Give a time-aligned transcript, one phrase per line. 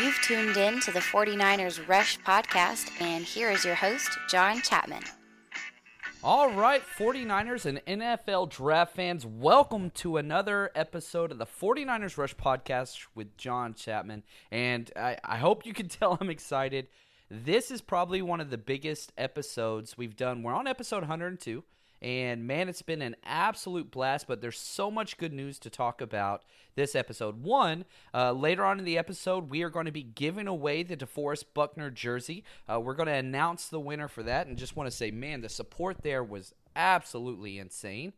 [0.00, 5.02] You've tuned in to the 49ers Rush podcast, and here is your host, John Chapman.
[6.24, 12.34] All right, 49ers and NFL draft fans, welcome to another episode of the 49ers Rush
[12.34, 14.22] podcast with John Chapman.
[14.50, 16.86] And I, I, hope you can tell I'm excited.
[17.30, 20.42] This is probably one of the biggest episodes we've done.
[20.42, 21.62] We're on episode 102.
[22.02, 26.00] And man, it's been an absolute blast, but there's so much good news to talk
[26.00, 26.42] about
[26.74, 27.42] this episode.
[27.42, 27.84] One,
[28.14, 31.44] uh, later on in the episode, we are going to be giving away the DeForest
[31.52, 32.42] Buckner jersey.
[32.66, 35.42] Uh, we're going to announce the winner for that, and just want to say, man,
[35.42, 38.14] the support there was absolutely insane.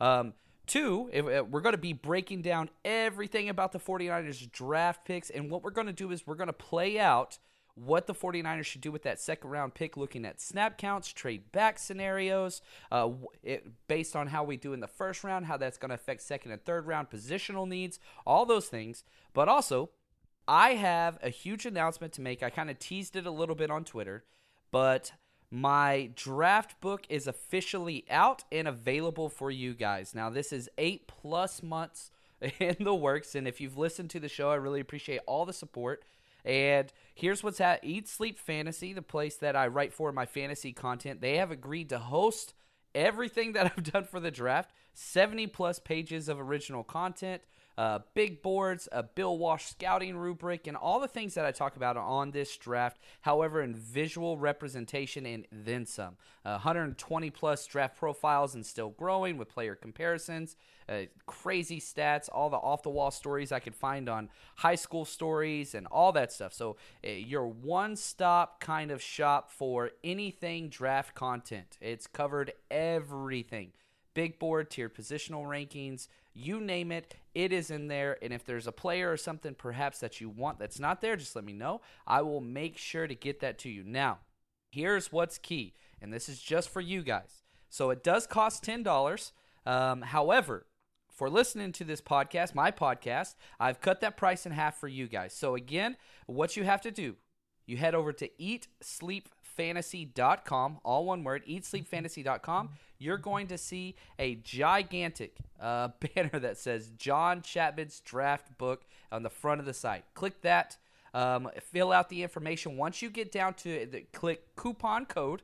[0.00, 0.32] Um,
[0.66, 5.30] Two, uh, we're going to be breaking down everything about the 49ers draft picks.
[5.30, 7.38] And what we're going to do is we're going to play out
[7.76, 11.52] what the 49ers should do with that second round pick, looking at snap counts, trade
[11.52, 13.10] back scenarios, uh,
[13.42, 16.22] it, based on how we do in the first round, how that's going to affect
[16.22, 19.04] second and third round positional needs, all those things.
[19.34, 19.90] But also,
[20.48, 22.42] I have a huge announcement to make.
[22.42, 24.24] I kind of teased it a little bit on Twitter,
[24.70, 25.12] but
[25.50, 30.14] my draft book is officially out and available for you guys.
[30.14, 32.10] Now, this is eight plus months
[32.58, 35.52] in the works, and if you've listened to the show, I really appreciate all the
[35.52, 36.04] support.
[36.46, 40.72] And here's what's at Eat Sleep Fantasy, the place that I write for my fantasy
[40.72, 41.20] content.
[41.20, 42.54] They have agreed to host
[42.94, 47.42] everything that I've done for the draft 70 plus pages of original content
[47.78, 51.76] uh, big boards, a Bill Walsh scouting rubric, and all the things that I talk
[51.76, 52.98] about on this draft.
[53.22, 56.16] However, in visual representation and then some.
[56.44, 60.56] Uh, 120 plus draft profiles and still growing with player comparisons.
[60.88, 65.04] Uh, crazy stats, all the off the wall stories I could find on high school
[65.04, 66.52] stories and all that stuff.
[66.52, 71.76] So, uh, your one stop kind of shop for anything draft content.
[71.80, 73.72] It's covered everything
[74.16, 78.18] big board, tier positional rankings, you name it, it is in there.
[78.22, 81.34] And if there's a player or something perhaps that you want that's not there, just
[81.34, 81.80] let me know.
[82.06, 83.82] I will make sure to get that to you.
[83.84, 84.18] Now,
[84.70, 87.42] here's what's key, and this is just for you guys.
[87.68, 89.32] So it does cost $10.
[89.64, 90.66] Um, however,
[91.10, 95.08] for listening to this podcast, my podcast, I've cut that price in half for you
[95.08, 95.32] guys.
[95.32, 95.96] So again,
[96.26, 97.16] what you have to do,
[97.64, 105.36] you head over to eatsleepfantasy.com, all one word, eatsleepfantasy.com you're going to see a gigantic
[105.60, 110.04] uh, banner that says John Chapman's draft book on the front of the site.
[110.14, 110.76] Click that.
[111.14, 112.76] Um, fill out the information.
[112.76, 115.42] Once you get down to the click coupon code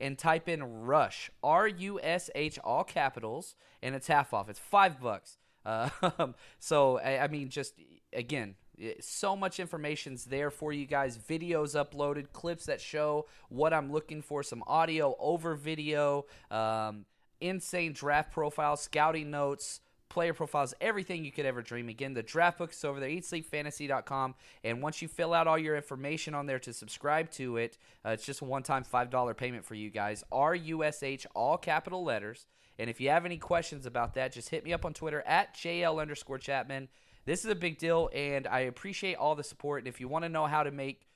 [0.00, 4.48] and type in Rush R U S H all capitals and it's half off.
[4.48, 5.38] It's five bucks.
[5.64, 5.90] Uh,
[6.58, 7.74] so I, I mean, just
[8.12, 8.56] again,
[9.00, 11.18] so much information's there for you guys.
[11.18, 17.04] Videos uploaded clips that show what i'm looking for some audio over video um,
[17.40, 21.88] insane draft profiles scouting notes player profiles everything you could ever dream.
[21.88, 25.74] Again the draft book is over there eatsleepfantasy.com and once you fill out all your
[25.74, 29.74] information on there to subscribe to it uh, it's just a one-time $5 payment for
[29.74, 30.22] you guys.
[30.30, 32.46] R-u-s-h all capital letters.
[32.78, 35.54] And if you have any questions about that just hit me up on twitter at
[35.54, 36.88] jl underscore chapman
[37.24, 39.82] this is a big deal, and I appreciate all the support.
[39.82, 41.06] And if you want to know how to make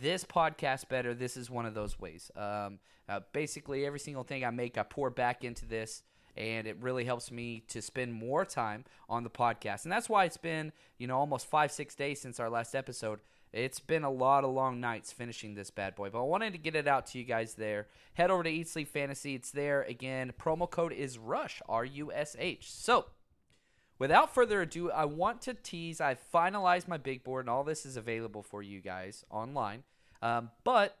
[0.00, 2.30] this podcast better, this is one of those ways.
[2.36, 2.78] Um,
[3.08, 6.02] uh, basically, every single thing I make, I pour back into this,
[6.36, 9.84] and it really helps me to spend more time on the podcast.
[9.84, 13.20] And that's why it's been, you know, almost five, six days since our last episode.
[13.52, 16.58] It's been a lot of long nights finishing this bad boy, but I wanted to
[16.58, 17.88] get it out to you guys there.
[18.14, 19.34] Head over to Eat Sleep Fantasy.
[19.34, 20.32] It's there again.
[20.40, 22.70] Promo code is RUSH, R U S H.
[22.70, 23.06] So,
[24.00, 26.00] without further ado, I want to tease.
[26.00, 29.84] I finalized my big board, and all this is available for you guys online.
[30.20, 30.98] Um, but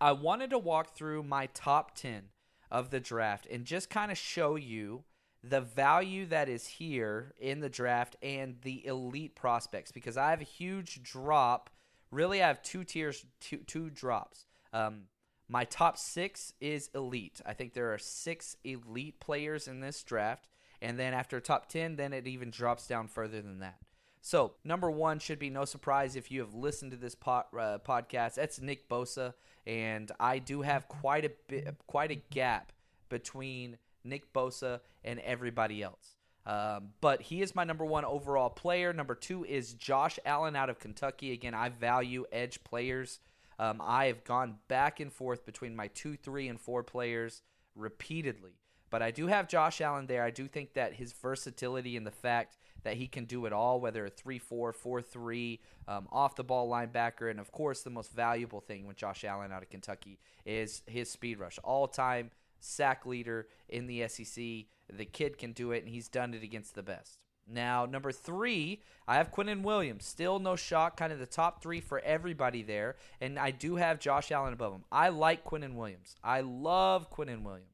[0.00, 2.28] I wanted to walk through my top 10
[2.70, 5.02] of the draft and just kind of show you
[5.42, 10.40] the value that is here in the draft and the elite prospects because I have
[10.40, 11.70] a huge drop.
[12.10, 14.44] Really, I have two tiers, two, two drops.
[14.72, 15.04] Um,
[15.48, 17.40] my top six is elite.
[17.44, 20.48] I think there are six elite players in this draft.
[20.82, 23.78] And then after top 10, then it even drops down further than that.
[24.22, 27.42] So, number one should be no surprise if you have listened to this uh,
[27.78, 28.34] podcast.
[28.34, 29.34] That's Nick Bosa.
[29.66, 32.72] And I do have quite a bit, quite a gap
[33.08, 36.16] between Nick Bosa and everybody else.
[36.46, 38.92] Um, but he is my number one overall player.
[38.92, 41.32] Number two is Josh Allen out of Kentucky.
[41.32, 43.20] Again, I value edge players.
[43.58, 47.42] Um, I have gone back and forth between my two, three, and four players
[47.74, 48.52] repeatedly.
[48.90, 50.24] But I do have Josh Allen there.
[50.24, 53.80] I do think that his versatility and the fact that he can do it all,
[53.80, 57.30] whether a 3 4, 4 3, um, off the ball linebacker.
[57.30, 61.10] And of course, the most valuable thing with Josh Allen out of Kentucky is his
[61.10, 61.58] speed rush.
[61.62, 64.44] All time sack leader in the SEC.
[64.92, 67.18] The kid can do it, and he's done it against the best.
[67.52, 70.06] Now, number three, I have Quinnen Williams.
[70.06, 72.96] Still no shock, kind of the top three for everybody there.
[73.20, 74.84] And I do have Josh Allen above him.
[74.92, 76.14] I like Quinnen Williams.
[76.22, 77.69] I love Quinnen Williams.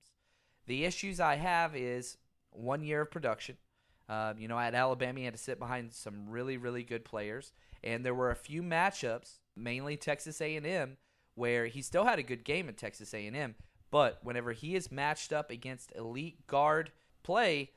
[0.67, 2.17] The issues I have is
[2.51, 3.57] one year of production.
[4.09, 7.53] Um, you know, at Alabama, he had to sit behind some really, really good players,
[7.83, 10.97] and there were a few matchups, mainly Texas A&M,
[11.35, 13.57] where he still had a good game at Texas A&M,
[13.91, 16.93] but whenever he is matched up against elite guard
[17.23, 17.71] play,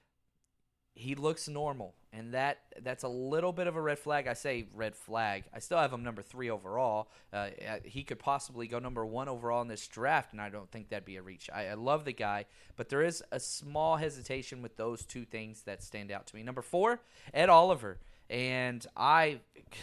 [0.94, 4.28] he looks normal, and that that's a little bit of a red flag.
[4.28, 5.44] I say red flag.
[5.54, 7.10] I still have him number three overall.
[7.32, 7.50] Uh,
[7.84, 11.06] he could possibly go number one overall in this draft, and I don't think that'd
[11.06, 11.50] be a reach.
[11.54, 12.46] I, I love the guy,
[12.76, 16.44] but there is a small hesitation with those two things that stand out to me.
[16.44, 17.02] Number four,
[17.34, 19.40] Ed Oliver, and I,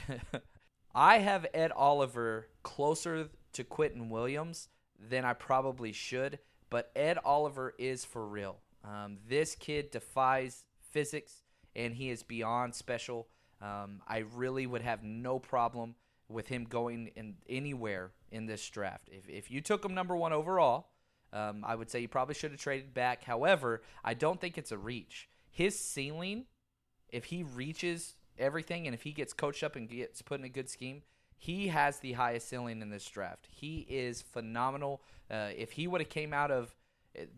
[0.95, 4.69] I have Ed Oliver closer to Quinnen Williams
[4.99, 6.39] than I probably should.
[6.71, 8.59] But Ed Oliver is for real.
[8.85, 11.43] Um, this kid defies physics,
[11.77, 13.29] and he is beyond special.
[13.63, 15.95] Um, I really would have no problem
[16.29, 19.09] with him going in anywhere in this draft.
[19.13, 20.89] If, if you took him number one overall,
[21.33, 23.23] um, I would say you probably should have traded back.
[23.23, 25.29] However, I don't think it's a reach.
[25.51, 26.47] His ceiling,
[27.09, 30.49] if he reaches everything and if he gets coached up and gets put in a
[30.49, 31.03] good scheme,
[31.39, 33.47] he has the highest ceiling in this draft.
[33.51, 35.03] He is phenomenal.
[35.31, 36.75] Uh, if he would have came out of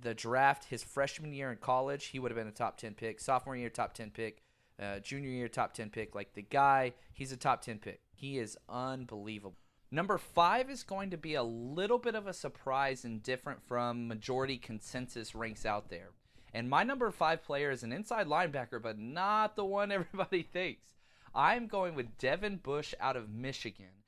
[0.00, 3.20] the draft his freshman year in college, he would have been a top 10 pick.
[3.20, 4.42] Sophomore year, top 10 pick.
[4.80, 6.14] Uh, junior year, top 10 pick.
[6.14, 8.00] Like the guy, he's a top 10 pick.
[8.14, 9.56] He is unbelievable.
[9.90, 14.06] Number five is going to be a little bit of a surprise and different from
[14.06, 16.10] majority consensus ranks out there.
[16.52, 20.94] And my number five player is an inside linebacker, but not the one everybody thinks.
[21.34, 24.04] I'm going with Devin Bush out of Michigan.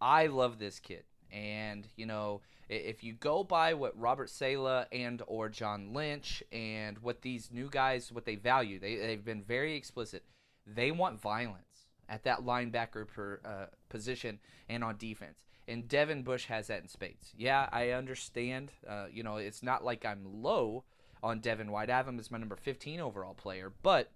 [0.00, 1.04] I love this kid.
[1.32, 6.98] And, you know, if you go by what Robert Saleh and or John Lynch and
[6.98, 10.24] what these new guys, what they value, they, they've been very explicit.
[10.66, 14.38] They want violence at that linebacker per, uh, position
[14.68, 15.44] and on defense.
[15.66, 17.32] And Devin Bush has that in spades.
[17.36, 18.72] Yeah, I understand.
[18.88, 20.84] Uh, you know, it's not like I'm low
[21.22, 21.90] on Devin White.
[21.90, 23.72] I as my number 15 overall player.
[23.82, 24.10] But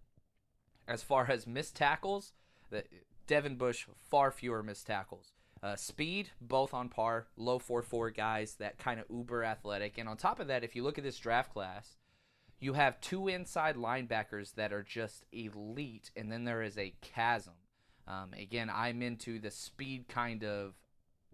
[0.89, 2.33] as far as missed tackles,
[2.71, 2.85] the,
[3.27, 5.33] Devin Bush far fewer missed tackles.
[5.62, 9.97] Uh, speed, both on par, low 4 4 guys, that kind of uber athletic.
[9.97, 11.97] And on top of that, if you look at this draft class,
[12.59, 17.54] you have two inside linebackers that are just elite, and then there is a chasm.
[18.07, 20.75] Um, again, I'm into the speed kind of,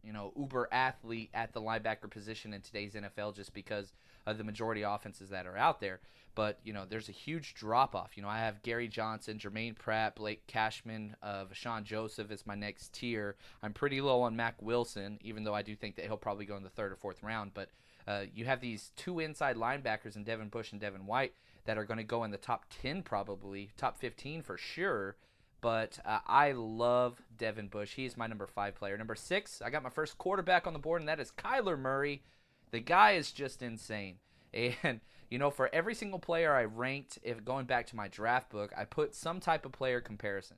[0.02, 3.92] you know, uber athlete at the linebacker position in today's NFL just because
[4.26, 6.00] of the majority offenses that are out there.
[6.38, 8.16] But you know, there's a huge drop off.
[8.16, 12.54] You know, I have Gary Johnson, Germaine Pratt, Blake Cashman, uh, Sean Joseph is my
[12.54, 13.35] next tier.
[13.61, 16.57] I'm pretty low on Mack Wilson, even though I do think that he'll probably go
[16.57, 17.54] in the third or fourth round.
[17.54, 17.71] But
[18.07, 21.33] uh, you have these two inside linebackers in Devin Bush and Devin White
[21.64, 25.16] that are going to go in the top 10 probably, top 15 for sure.
[25.61, 27.95] But uh, I love Devin Bush.
[27.95, 28.97] He's my number five player.
[28.97, 32.23] Number six, I got my first quarterback on the board, and that is Kyler Murray.
[32.71, 34.18] The guy is just insane.
[34.55, 35.00] And
[35.31, 38.73] you know, for every single player I ranked, if going back to my draft book,
[38.76, 40.57] I put some type of player comparison.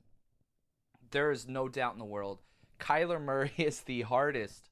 [1.11, 2.39] There is no doubt in the world
[2.81, 4.69] Kyler Murray is the hardest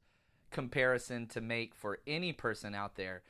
[0.51, 3.21] comparison to make for any person out there.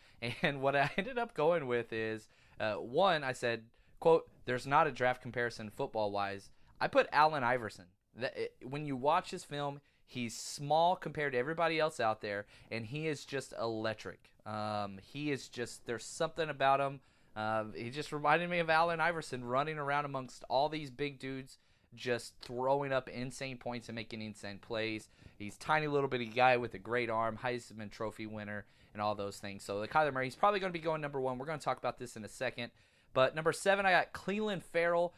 [0.41, 2.27] And what I ended up going with is
[2.59, 3.63] uh, one, I said,
[3.99, 6.49] quote, there's not a draft comparison football wise.
[6.81, 7.85] I put Allen Iverson.
[8.17, 12.85] It, when you watch his film, he's small compared to everybody else out there, and
[12.85, 14.31] he is just electric.
[14.49, 17.01] Um, he is just, there's something about him.
[17.35, 21.59] Uh, he just reminded me of Allen Iverson running around amongst all these big dudes
[21.95, 25.09] just throwing up insane points and making insane plays.
[25.37, 29.37] He's tiny little bitty guy with a great arm, Heisman Trophy winner, and all those
[29.37, 29.63] things.
[29.63, 31.37] So the Kyler Murray, he's probably going to be going number one.
[31.37, 32.71] We're going to talk about this in a second.
[33.13, 35.13] But number seven, I got Clelin Ferrell.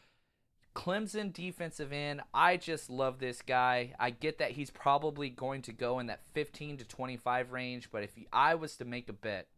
[0.74, 2.22] Clemson defensive end.
[2.32, 3.94] I just love this guy.
[3.98, 8.02] I get that he's probably going to go in that 15 to 25 range, but
[8.02, 9.48] if I was to make a bet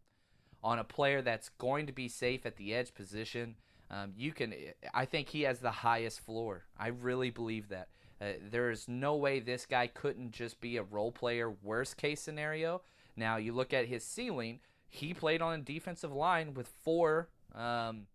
[0.63, 3.55] on a player that's going to be safe at the edge position,
[3.89, 4.53] um, you can.
[4.93, 6.65] I think he has the highest floor.
[6.77, 7.89] I really believe that.
[8.19, 11.51] Uh, there is no way this guy couldn't just be a role player.
[11.51, 12.81] Worst case scenario.
[13.15, 14.59] Now you look at his ceiling.
[14.87, 18.07] He played on a defensive line with four um,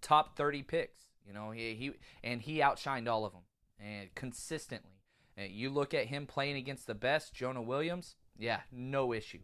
[0.00, 1.07] top 30 picks.
[1.28, 1.92] You know, he, he
[2.24, 3.42] and he outshined all of them
[3.78, 5.02] and consistently.
[5.36, 8.16] And you look at him playing against the best, Jonah Williams.
[8.38, 9.40] Yeah, no issue.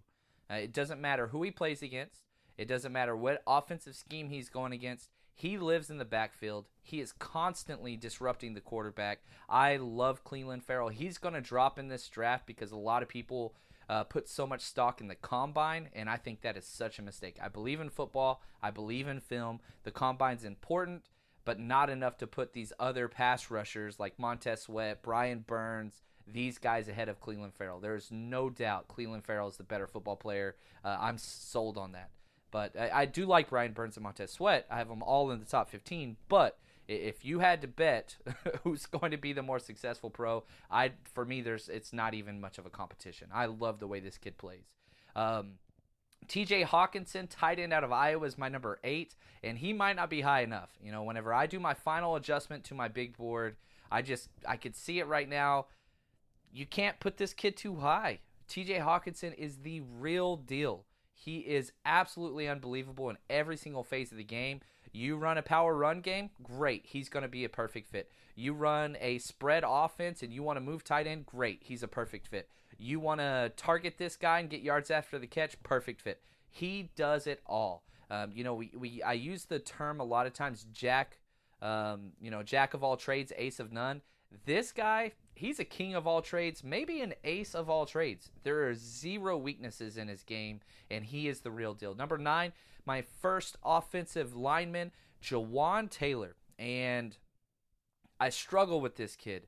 [0.51, 2.23] Uh, it doesn't matter who he plays against.
[2.57, 5.11] It doesn't matter what offensive scheme he's going against.
[5.35, 6.67] He lives in the backfield.
[6.81, 9.21] He is constantly disrupting the quarterback.
[9.49, 10.89] I love Clelin Ferrell.
[10.89, 13.55] He's going to drop in this draft because a lot of people
[13.89, 17.03] uh, put so much stock in the combine, and I think that is such a
[17.03, 17.37] mistake.
[17.43, 18.43] I believe in football.
[18.63, 19.61] I believe in film.
[19.83, 21.03] The combine's important,
[21.45, 26.59] but not enough to put these other pass rushers like Montez Sweat, Brian Burns, these
[26.59, 27.81] guys ahead of Clelin Ferrell.
[27.81, 30.57] There's no doubt Clelin Ferrell is the better football player.
[30.85, 32.11] Uh, I'm sold on that.
[32.51, 34.67] But I, I, do like Brian Burns and Montez Sweat.
[34.71, 36.17] I have them all in the top 15.
[36.29, 38.17] But if you had to bet
[38.63, 42.41] who's going to be the more successful pro, I for me there's it's not even
[42.41, 43.29] much of a competition.
[43.33, 44.71] I love the way this kid plays.
[45.17, 45.55] Um,
[46.29, 50.11] TJ Hockenson, tight end out of Iowa, is my number eight, and he might not
[50.11, 50.71] be high enough.
[50.83, 53.57] You know, whenever I do my final adjustment to my big board,
[53.91, 55.67] I just I could see it right now.
[56.53, 58.21] You can't put this kid too high.
[58.49, 60.85] TJ Hockenson is the real deal.
[61.13, 64.61] He is absolutely unbelievable in every single phase of the game.
[64.93, 66.83] You run a power run game, great.
[66.87, 68.11] He's going to be a perfect fit.
[68.37, 71.63] You run a spread offense and you want to move tight end, great.
[71.65, 72.49] He's a perfect fit.
[72.79, 76.23] You want to target this guy and get yards after the catch, perfect fit.
[76.51, 77.85] He does it all.
[78.11, 81.19] Um, you know, we, we I use the term a lot of times, Jack.
[81.63, 84.03] Um, you know, Jack of all trades, ace of none.
[84.45, 88.31] This guy, he's a king of all trades, maybe an ace of all trades.
[88.43, 91.95] There are zero weaknesses in his game, and he is the real deal.
[91.95, 92.53] Number nine,
[92.85, 94.91] my first offensive lineman,
[95.23, 96.37] Jawaan Taylor.
[96.59, 97.17] And
[98.21, 99.47] I struggle with this kid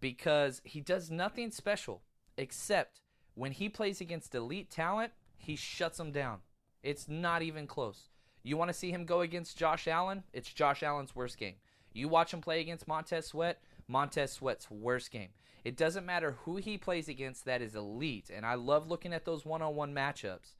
[0.00, 2.02] because he does nothing special
[2.36, 3.00] except
[3.34, 6.38] when he plays against elite talent, he shuts them down.
[6.82, 8.08] It's not even close.
[8.42, 10.24] You want to see him go against Josh Allen?
[10.32, 11.56] It's Josh Allen's worst game.
[11.92, 15.30] You watch him play against Montez Sweat, Montez Sweat's worst game.
[15.64, 19.24] It doesn't matter who he plays against that is elite, and I love looking at
[19.24, 20.56] those one on one matchups.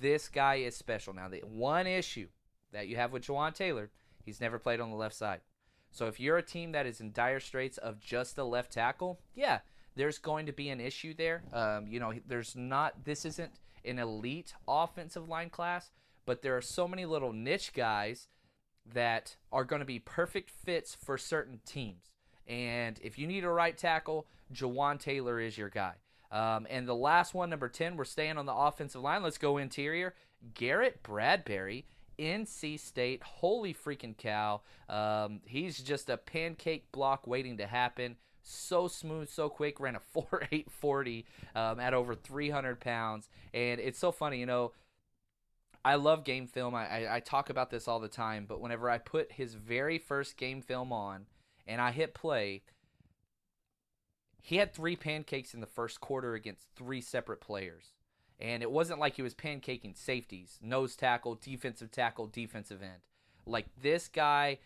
[0.00, 1.12] This guy is special.
[1.12, 2.28] Now, the one issue
[2.72, 3.90] that you have with Jawaan Taylor,
[4.24, 5.40] he's never played on the left side.
[5.90, 9.20] So if you're a team that is in dire straits of just a left tackle,
[9.34, 9.60] yeah,
[9.96, 11.42] there's going to be an issue there.
[11.52, 13.52] Um, you know, there's not, this isn't
[13.84, 15.90] an elite offensive line class,
[16.26, 18.28] but there are so many little niche guys
[18.92, 22.10] that are going to be perfect fits for certain teams.
[22.46, 25.94] And if you need a right tackle, Jawaan Taylor is your guy.
[26.30, 29.22] Um, and the last one, number 10, we're staying on the offensive line.
[29.22, 30.14] Let's go interior.
[30.54, 31.86] Garrett Bradbury,
[32.18, 33.22] NC State.
[33.22, 34.60] Holy freaking cow.
[34.88, 38.16] Um, he's just a pancake block waiting to happen.
[38.48, 39.80] So smooth, so quick.
[39.80, 41.24] Ran a 4.840
[41.56, 43.28] um, at over 300 pounds.
[43.52, 44.72] And it's so funny, you know.
[45.84, 46.74] I love game film.
[46.74, 49.98] I, I, I talk about this all the time, but whenever I put his very
[49.98, 51.26] first game film on,
[51.66, 52.62] and I hit play,
[54.40, 57.92] he had three pancakes in the first quarter against three separate players.
[58.38, 63.02] And it wasn't like he was pancaking safeties, nose tackle, defensive tackle, defensive end.
[63.44, 64.58] Like this guy,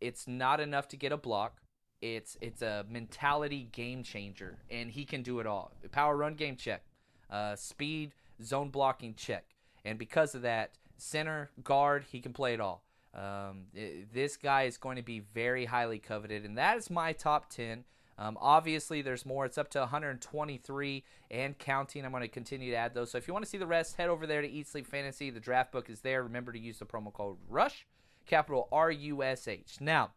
[0.00, 1.60] it's not enough to get a block.
[2.00, 5.72] It's it's a mentality game changer, and he can do it all.
[5.90, 6.82] Power run game check,
[7.30, 8.12] uh, speed
[8.42, 9.44] zone blocking check,
[9.84, 12.82] and because of that, center guard he can play it all.
[13.14, 17.12] Um, it, this guy is going to be very highly coveted, and that is my
[17.12, 17.84] top 10.
[18.18, 19.44] Um, obviously, there's more.
[19.46, 22.04] It's up to 123 and counting.
[22.04, 23.12] I'm going to continue to add those.
[23.12, 25.30] So if you want to see the rest, head over there to Eat Sleep Fantasy.
[25.30, 26.22] The draft book is there.
[26.24, 27.86] Remember to use the promo code RUSH,
[28.26, 29.76] capital R U S H.
[29.80, 30.10] Now,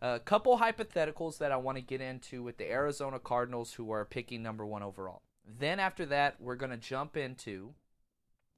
[0.00, 4.04] a couple hypotheticals that I want to get into with the Arizona Cardinals who are
[4.04, 5.22] picking number one overall.
[5.58, 7.74] Then after that, we're going to jump into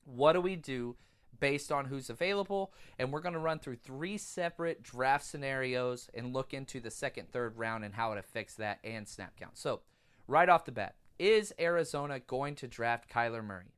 [0.05, 0.97] what do we do
[1.39, 6.35] based on who's available, and we're going to run through three separate draft scenarios and
[6.35, 9.57] look into the second, third round and how it affects that and snap count.
[9.57, 9.81] So,
[10.29, 13.73] right off the bat, is Arizona going to draft Kyler Murray?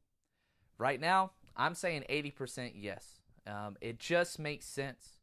[0.79, 3.21] Right now, I'm saying 80% yes.
[3.47, 5.19] Um, it just makes sense.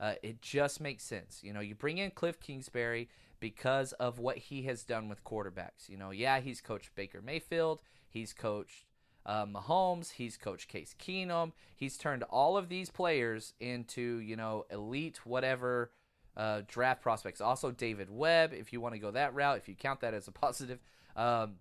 [0.00, 1.40] Uh, it just makes sense.
[1.42, 3.08] You know, you bring in Cliff Kingsbury
[3.40, 5.88] because of what he has done with quarterbacks.
[5.88, 8.84] You know, yeah, he's coached Baker Mayfield, he's coached
[9.26, 11.52] uh, Mahomes, he's coached Case Keenum.
[11.74, 15.90] He's turned all of these players into, you know, elite whatever
[16.36, 17.40] uh, draft prospects.
[17.40, 20.28] Also, Davis Webb, if you want to go that route, if you count that as
[20.28, 20.78] a positive.
[21.16, 21.56] Um,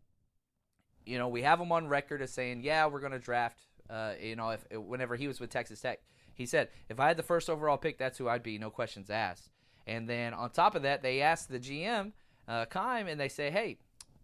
[1.05, 3.59] you know, we have him on record as saying, yeah, we're going to draft.
[3.89, 5.99] Uh, you know, if whenever he was with Texas Tech,
[6.33, 9.09] he said, if I had the first overall pick, that's who I'd be, no questions
[9.09, 9.49] asked.
[9.85, 12.13] And then on top of that, they asked the GM,
[12.47, 13.77] uh, Keim, and they say, hey,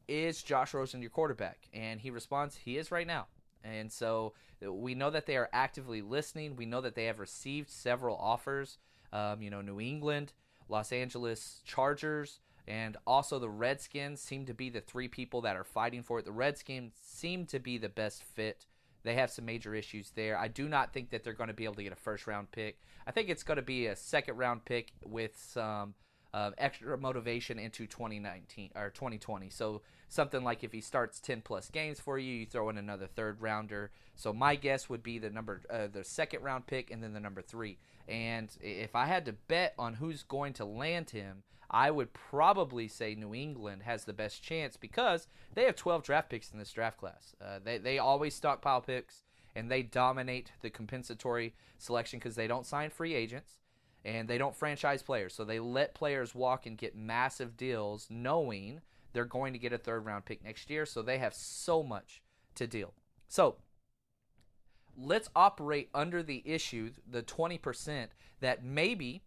[0.07, 1.67] is Josh Rosen your quarterback?
[1.73, 3.27] And he responds, he is right now.
[3.63, 6.55] And so we know that they are actively listening.
[6.55, 8.77] We know that they have received several offers.
[9.11, 10.33] Um, you know, New England,
[10.67, 15.63] Los Angeles Chargers, and also the Redskins seem to be the three people that are
[15.63, 16.25] fighting for it.
[16.25, 18.67] The Redskins seem to be the best fit.
[19.09, 20.37] They have some major issues there.
[20.37, 22.51] I do not think that they're going to be able to get a first round
[22.51, 22.79] pick.
[23.07, 25.95] I think it's going to be a second round pick with some
[26.31, 29.49] uh, extra motivation into 2019 or 2020.
[29.49, 33.07] So something like if he starts 10 plus games for you, you throw in another
[33.07, 33.89] third rounder.
[34.15, 37.19] So my guess would be the number, uh, the second round pick, and then the
[37.19, 37.79] number three.
[38.07, 42.87] And if I had to bet on who's going to land him, I would probably
[42.87, 46.71] say New England has the best chance because they have 12 draft picks in this
[46.71, 47.35] draft class.
[47.41, 49.23] Uh, they they always stockpile picks
[49.55, 53.57] and they dominate the compensatory selection because they don't sign free agents
[54.05, 55.33] and they don't franchise players.
[55.33, 58.81] So they let players walk and get massive deals knowing
[59.13, 60.85] they're going to get a third round pick next year.
[60.85, 62.21] So they have so much
[62.55, 62.93] to deal.
[63.27, 63.57] So
[64.97, 68.07] let's operate under the issue, the 20%,
[68.39, 69.23] that maybe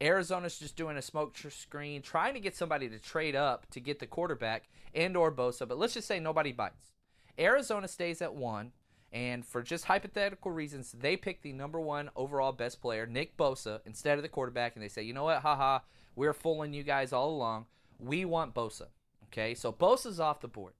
[0.00, 3.98] Arizona's just doing a smoke screen, trying to get somebody to trade up to get
[3.98, 5.66] the quarterback and or Bosa.
[5.66, 6.92] But let's just say nobody bites.
[7.38, 8.72] Arizona stays at one.
[9.12, 13.80] And for just hypothetical reasons, they pick the number one overall best player, Nick Bosa,
[13.86, 14.74] instead of the quarterback.
[14.74, 15.42] And they say, you know what?
[15.42, 15.78] Haha,
[16.16, 17.66] we're fooling you guys all along.
[17.98, 18.88] We want Bosa.
[19.26, 20.74] Okay, so Bosa's off the board.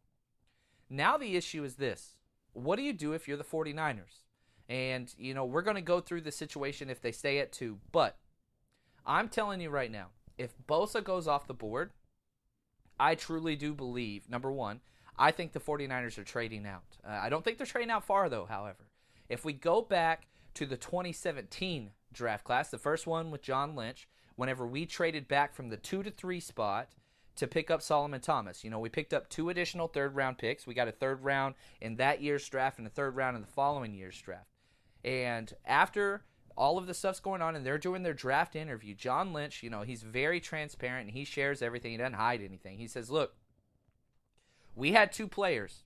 [0.91, 2.17] Now the issue is this
[2.53, 4.23] what do you do if you're the 49ers?
[4.69, 7.79] And, you know, we're going to go through the situation if they stay at two.
[7.93, 8.17] But
[9.07, 11.91] I'm telling you right now, if Bosa goes off the board,
[12.99, 14.81] I truly do believe, number one,
[15.19, 16.99] I think the 49ers are trading out.
[17.07, 18.89] Uh, I don't think they're trading out far, though, however.
[19.29, 24.09] If we go back to the 2017 draft class, the first one with John Lynch,
[24.35, 26.89] whenever we traded back from the two to three spot
[27.37, 30.67] to pick up Solomon Thomas, you know, we picked up two additional third round picks.
[30.67, 33.49] We got a third round in that year's draft and a third round in the
[33.49, 34.49] following year's draft.
[35.05, 36.25] And after
[36.57, 39.71] all of the stuff's going on and they're doing their draft interview, John Lynch, you
[39.71, 41.93] know, he's very transparent and he shares everything.
[41.93, 42.79] He doesn't hide anything.
[42.79, 43.35] He says, look,
[44.75, 45.85] we had two players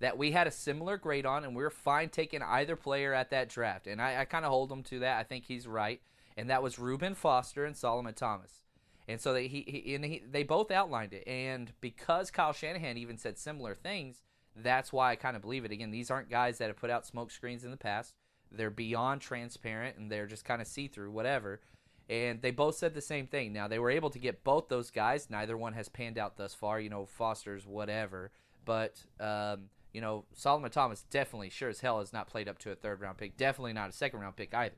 [0.00, 3.30] that we had a similar grade on, and we were fine taking either player at
[3.30, 3.86] that draft.
[3.86, 5.18] And I, I kind of hold him to that.
[5.18, 6.00] I think he's right.
[6.36, 8.62] And that was Reuben Foster and Solomon Thomas.
[9.06, 11.26] And so they, he, he, and he, they both outlined it.
[11.28, 14.22] And because Kyle Shanahan even said similar things,
[14.56, 15.70] that's why I kind of believe it.
[15.70, 18.14] Again, these aren't guys that have put out smoke screens in the past.
[18.52, 21.60] They're beyond transparent and they're just kind of see through, whatever
[22.08, 23.52] and they both said the same thing.
[23.52, 25.30] Now they were able to get both those guys.
[25.30, 26.80] Neither one has panned out thus far.
[26.80, 28.30] You know, Foster's whatever,
[28.64, 32.70] but um, you know, Solomon Thomas definitely, sure as hell, has not played up to
[32.70, 33.36] a third round pick.
[33.36, 34.76] Definitely not a second round pick either.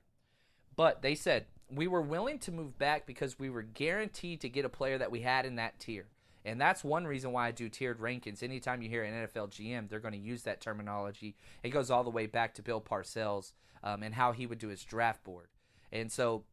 [0.76, 4.64] But they said we were willing to move back because we were guaranteed to get
[4.64, 6.06] a player that we had in that tier.
[6.44, 8.42] And that's one reason why I do tiered rankings.
[8.42, 11.36] Anytime you hear an NFL GM, they're going to use that terminology.
[11.62, 13.52] It goes all the way back to Bill Parcells
[13.84, 15.46] um, and how he would do his draft board.
[15.92, 16.44] And so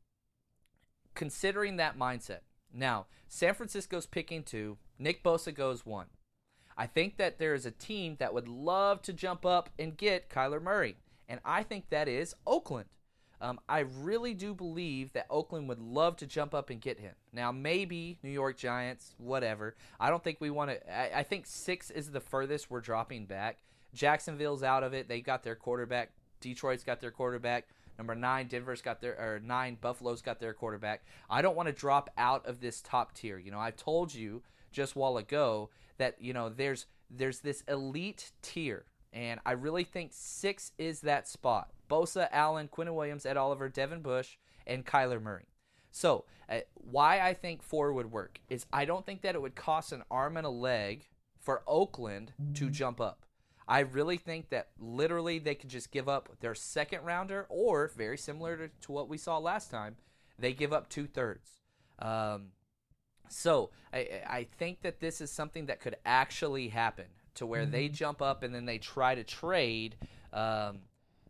[1.15, 2.41] considering that mindset.
[2.73, 6.07] Now, San Francisco's picking two, Nick Bosa goes one.
[6.77, 10.29] I think that there is a team that would love to jump up and get
[10.29, 10.95] Kyler Murray,
[11.27, 12.87] and I think that is Oakland.
[13.41, 17.13] Um, I really do believe that Oakland would love to jump up and get him.
[17.33, 19.75] Now, maybe New York Giants, whatever.
[19.99, 20.95] I don't think we want to.
[20.95, 23.63] I, I think six is the furthest we're dropping back.
[23.95, 25.09] Jacksonville's out of it.
[25.09, 26.11] They got their quarterback.
[26.41, 27.67] Detroit's got their quarterback.
[27.97, 31.03] Number nine, Denver's got their or nine, Buffalo's got their quarterback.
[31.29, 33.37] I don't want to drop out of this top tier.
[33.37, 38.31] You know, I told you just while ago that you know there's there's this elite
[38.41, 41.69] tier, and I really think six is that spot.
[41.89, 45.45] Bosa, Allen, Quinnen Williams, Ed Oliver, Devin Bush, and Kyler Murray.
[45.91, 49.55] So, uh, why I think four would work is I don't think that it would
[49.55, 53.25] cost an arm and a leg for Oakland to jump up.
[53.71, 58.17] I really think that literally they could just give up their second rounder, or very
[58.17, 59.95] similar to, to what we saw last time,
[60.37, 61.49] they give up two thirds.
[61.97, 62.47] Um,
[63.29, 67.05] so I, I think that this is something that could actually happen
[67.35, 69.95] to where they jump up and then they try to trade.
[70.33, 70.79] Um,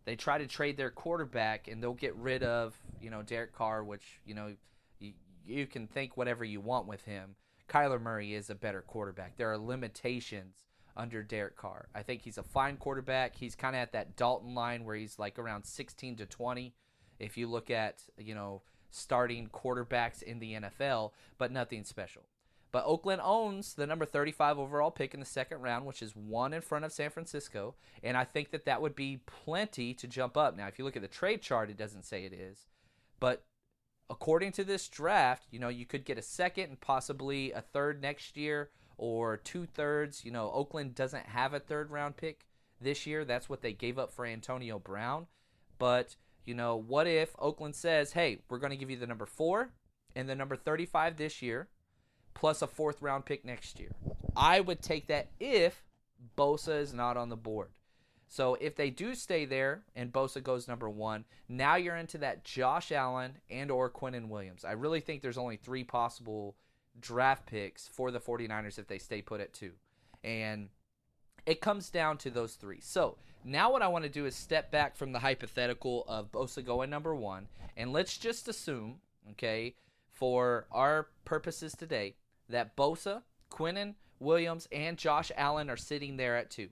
[0.05, 3.83] they try to trade their quarterback and they'll get rid of you know Derek Carr,
[3.83, 4.55] which you know
[4.97, 5.13] you,
[5.45, 7.35] you can think whatever you want with him.
[7.69, 9.37] Kyler Murray is a better quarterback.
[9.37, 10.55] There are limitations
[10.95, 11.87] under Derek Carr.
[11.95, 13.35] I think he's a fine quarterback.
[13.35, 16.73] He's kind of at that Dalton line where he's like around 16 to 20.
[17.19, 22.23] If you look at you know starting quarterbacks in the NFL, but nothing special.
[22.71, 26.53] But Oakland owns the number 35 overall pick in the second round, which is one
[26.53, 27.75] in front of San Francisco.
[28.01, 30.55] And I think that that would be plenty to jump up.
[30.55, 32.67] Now, if you look at the trade chart, it doesn't say it is.
[33.19, 33.43] But
[34.09, 38.01] according to this draft, you know, you could get a second and possibly a third
[38.01, 38.69] next year
[39.01, 40.23] or two thirds.
[40.23, 42.45] You know, Oakland doesn't have a third round pick
[42.79, 43.25] this year.
[43.25, 45.27] That's what they gave up for Antonio Brown.
[45.77, 49.25] But, you know, what if Oakland says, hey, we're going to give you the number
[49.25, 49.71] four
[50.15, 51.67] and the number 35 this year?
[52.33, 53.91] plus a fourth round pick next year.
[54.35, 55.83] I would take that if
[56.37, 57.69] Bosa is not on the board.
[58.27, 62.45] So if they do stay there and Bosa goes number one, now you're into that
[62.45, 64.63] Josh Allen and or Quinnen Williams.
[64.63, 66.55] I really think there's only three possible
[66.99, 69.71] draft picks for the 49ers if they stay put at two.
[70.23, 70.69] And
[71.45, 72.79] it comes down to those three.
[72.81, 76.63] So now what I want to do is step back from the hypothetical of Bosa
[76.63, 78.99] going number one, and let's just assume,
[79.31, 79.75] okay,
[80.09, 82.15] for our purposes today,
[82.49, 86.69] that Bosa, Quinnen, Williams, and Josh Allen are sitting there at two.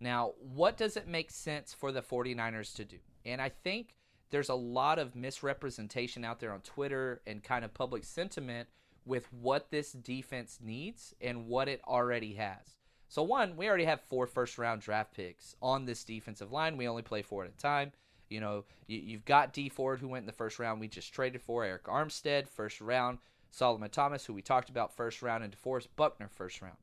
[0.00, 2.98] Now, what does it make sense for the 49ers to do?
[3.26, 3.96] And I think
[4.30, 8.68] there's a lot of misrepresentation out there on Twitter and kind of public sentiment
[9.08, 12.76] with what this defense needs and what it already has.
[13.08, 16.76] So, one, we already have four first round draft picks on this defensive line.
[16.76, 17.92] We only play four at a time.
[18.28, 20.80] You know, you, have got Dee Ford, who went in the first round.
[20.80, 23.18] We just traded for Arik Armstead, first round.
[23.50, 26.76] Solomon Thomas, who we talked about first round, and DeForest Buckner first round.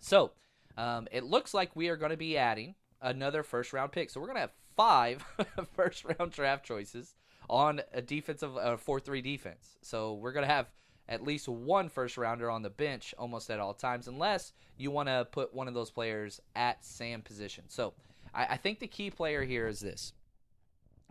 [0.00, 0.30] So
[0.78, 4.10] um, it looks like we are going to be adding another first round pick.
[4.10, 5.24] So we're going to have five
[5.74, 7.16] first round draft choices
[7.50, 9.76] on a defensive uh, 4 3 defense.
[9.82, 10.70] So we're going to have
[11.08, 15.08] at least one first rounder on the bench almost at all times, unless you want
[15.08, 17.64] to put one of those players at Sam position.
[17.68, 17.94] So
[18.34, 20.12] I, I think the key player here is this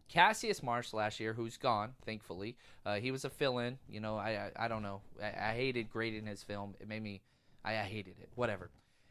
[0.10, 2.58] Cassius Marsh last year, who's gone, thankfully.
[2.86, 3.78] Uh, he was a fill-in.
[3.88, 5.02] You know, I I, I don't know.
[5.22, 6.76] I, I, hated grading his film.
[6.80, 7.22] It made me,
[7.64, 8.30] I, hated it.
[8.36, 8.70] Whatever.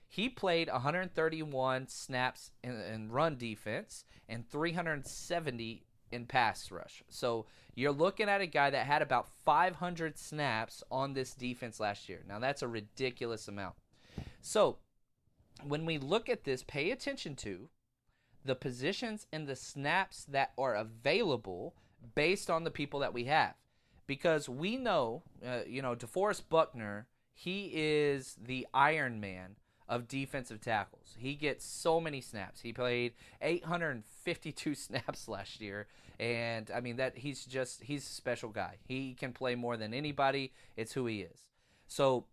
[0.08, 7.02] He played 131 snaps in, in run defense and 370 in pass rush.
[7.08, 12.08] So you're looking at a guy that had about 500 snaps on this defense last
[12.08, 12.22] year.
[12.28, 13.74] Now that's a ridiculous amount.
[14.40, 14.78] So
[15.66, 17.68] when we look at this, pay attention to
[18.44, 21.74] the positions and the snaps that are available
[22.14, 23.54] based on the people that we have.
[24.06, 29.56] Because we know, uh, you know, DeForest Buckner, he is the Iron Man
[29.92, 31.14] of defensive tackles.
[31.18, 32.62] He gets so many snaps.
[32.62, 35.86] He played 852 snaps last year
[36.18, 38.76] and I mean that he's just he's a special guy.
[38.86, 40.52] He can play more than anybody.
[40.76, 41.46] It's who he is.
[41.86, 42.24] So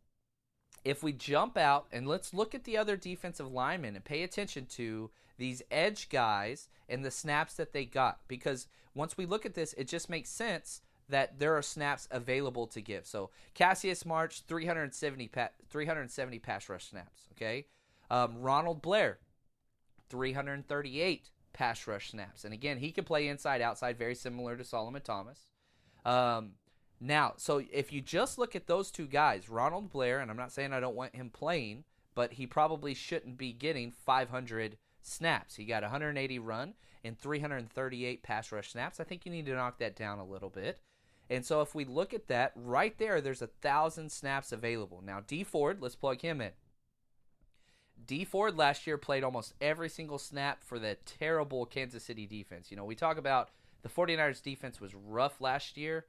[0.86, 4.66] if we jump out and let's look at the other defensive linemen and pay attention
[4.68, 9.54] to these edge guys and the snaps that they got because once we look at
[9.54, 13.06] this, it just makes sense that there are snaps available to give.
[13.06, 17.28] So Cassius Marsh, 370, pa- 370 pass rush snaps.
[17.34, 17.66] Okay,
[18.10, 19.20] um, Ronald Blair,
[20.10, 25.02] 338 pass rush snaps, and again he can play inside outside, very similar to Solomon
[25.02, 25.50] Thomas.
[26.06, 26.54] Um,
[27.02, 30.52] now, so if you just look at those two guys, Ronald Blair, and I'm not
[30.52, 35.56] saying I don't want him playing, but he probably shouldn't be getting 500 snaps.
[35.56, 39.00] He got 180 run and 338 pass rush snaps.
[39.00, 40.80] I think you need to knock that down a little bit.
[41.30, 45.04] And so if we look at that, right there, there's a thousand snaps available.
[45.06, 46.52] Now, Dee Ford, let's plug him in.
[48.06, 52.72] Dee Ford last year played almost every single snap for the terrible Kansas City defense.
[52.72, 53.50] You know, we talk about
[53.84, 56.06] the 49ers defense was rough last year.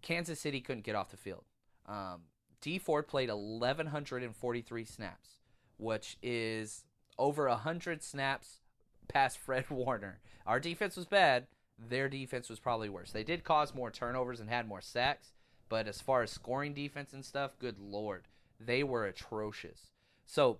[0.00, 1.44] Kansas City couldn't get off the field.
[1.86, 2.22] Um,
[2.60, 5.30] Dee Ford played 1,143 snaps,
[5.76, 6.84] which is
[7.18, 8.60] over 100 snaps
[9.08, 10.20] past Fred Warner.
[10.46, 11.46] Our defense was bad.
[11.78, 13.12] Their defense was probably worse.
[13.12, 15.32] They did cause more turnovers and had more sacks,
[15.68, 19.90] but as far as scoring defense and stuff, good lord, they were atrocious.
[20.24, 20.58] So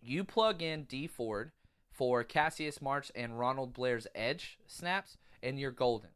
[0.00, 1.52] you plug in Dee Ford
[1.90, 6.10] for Cassius Marsh and Ronald Blair's edge snaps, and you're golden.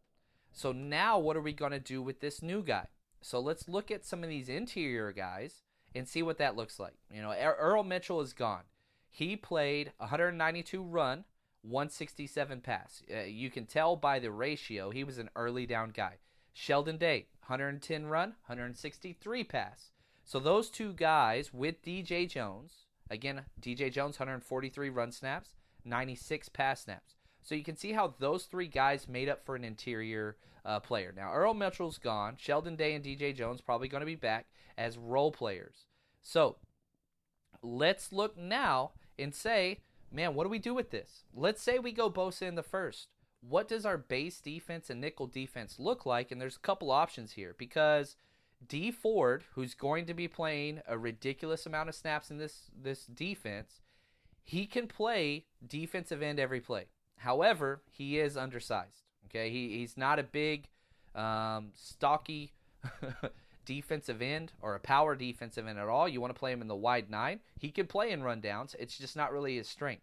[0.53, 2.87] So now what are we going to do with this new guy?
[3.21, 5.63] So let's look at some of these interior guys
[5.95, 6.95] and see what that looks like.
[7.11, 8.63] You know, Earl Mitchell is gone.
[9.11, 11.25] He played 192 run,
[11.65, 13.03] 167 pass.
[13.13, 16.19] Uh, you can tell by the ratio he was an early down guy.
[16.53, 19.91] Sheldon Day, 110 run, 163 pass.
[20.25, 26.83] So those two guys with DJ Jones, again, DJ Jones 143 run snaps, 96 pass
[26.83, 27.17] snaps.
[27.43, 31.13] So you can see how those three guys made up for an interior uh, player.
[31.15, 32.37] Now Earl Mitchell's gone.
[32.39, 34.47] Sheldon Day and DJ Jones probably going to be back
[34.79, 35.87] as role players.
[36.23, 36.57] So
[37.63, 39.81] let's look now and say,
[40.15, 41.25] man, what do we do with this?
[41.35, 43.09] Let's say we go Bosa in the first.
[43.41, 46.31] What does our base defense and nickel defense look like?
[46.31, 48.17] And there's a couple options here because
[48.67, 53.05] Dee Ford, who's going to be playing a ridiculous amount of snaps in this this
[53.05, 53.81] defense,
[54.43, 56.87] he can play defensive end every play.
[57.17, 59.03] However, he is undersized.
[59.27, 60.69] Okay, he, he's not a big,
[61.15, 62.53] um, stocky
[63.65, 66.09] defensive end or a power defensive end at all.
[66.09, 67.41] You want to play him in the wide nine.
[67.59, 68.75] He can play in rundowns.
[68.79, 70.03] It's just not really his strength.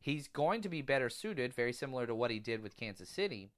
[0.00, 3.50] He's going to be better suited, very similar to what he did with Kansas City,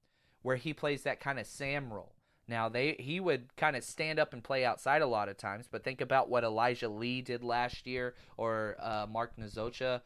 [0.43, 2.13] where he plays that kind of Sam role.
[2.47, 5.67] Now they he would kind of stand up and play outside a lot of times,
[5.69, 10.01] but think about what Elijah Lee did last year or uh, Mark Nzeocha,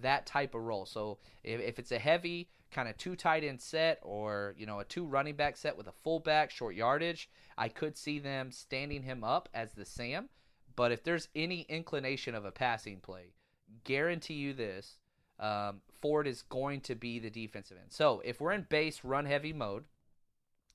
[0.00, 0.86] that type of role.
[0.86, 4.80] So if, if it's a heavy kind of two tight end set or you know
[4.80, 9.02] a two running back set with a fullback short yardage, I could see them standing
[9.02, 10.28] him up as the Sam.
[10.76, 13.32] But if there's any inclination of a passing play,
[13.84, 14.98] guarantee you this:
[15.40, 17.92] um, Ford is going to be the defensive end.
[17.92, 19.84] So if we're in base run heavy mode,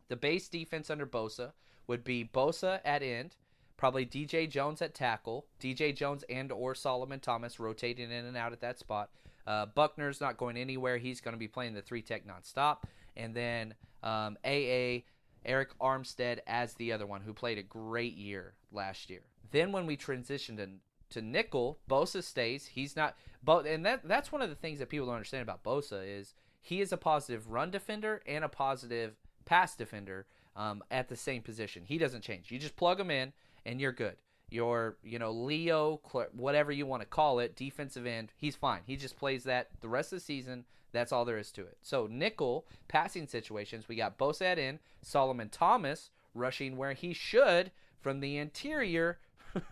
[0.10, 1.53] the base defense under Bosa
[1.88, 3.36] would be Bosa at end,
[3.77, 8.53] probably DJ Jones at tackle, DJ Jones and or Solomon Thomas rotating in and out
[8.53, 9.10] at that spot.
[9.45, 10.97] Uh, Buckner's not going anywhere.
[10.97, 12.77] He's going to be playing the three tech nonstop.
[13.15, 15.03] And then um, AA,
[15.45, 19.21] Arik Armstead as the other one who played a great year last year.
[19.51, 20.69] Then when we transitioned to,
[21.12, 22.65] to nickel, Bosa stays.
[22.65, 25.63] He's not, but and that that's one of the things that people don't understand about
[25.63, 30.25] Bosa is he is a positive run defender and a positive pass defender
[30.56, 31.84] um, at the same position.
[31.86, 32.51] He doesn't change.
[32.51, 33.34] You just plug him in
[33.65, 34.15] and you're good
[34.54, 36.00] your you know Leo
[36.34, 38.82] whatever you want to call it defensive end he's fine.
[38.86, 41.78] He just plays that the rest of the season that's all there is to it.
[41.82, 48.20] So nickel passing situations we got Bosa in Solomon Thomas rushing where he should from
[48.20, 49.20] the interior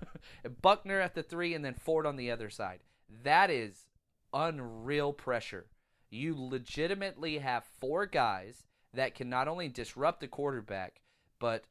[0.61, 2.79] Buckner at the 3 and then Ford on the other side.
[3.23, 3.85] That is
[4.33, 5.67] unreal pressure.
[6.09, 8.63] You legitimately have four guys
[8.93, 11.01] that can not only disrupt the quarterback
[11.39, 11.65] but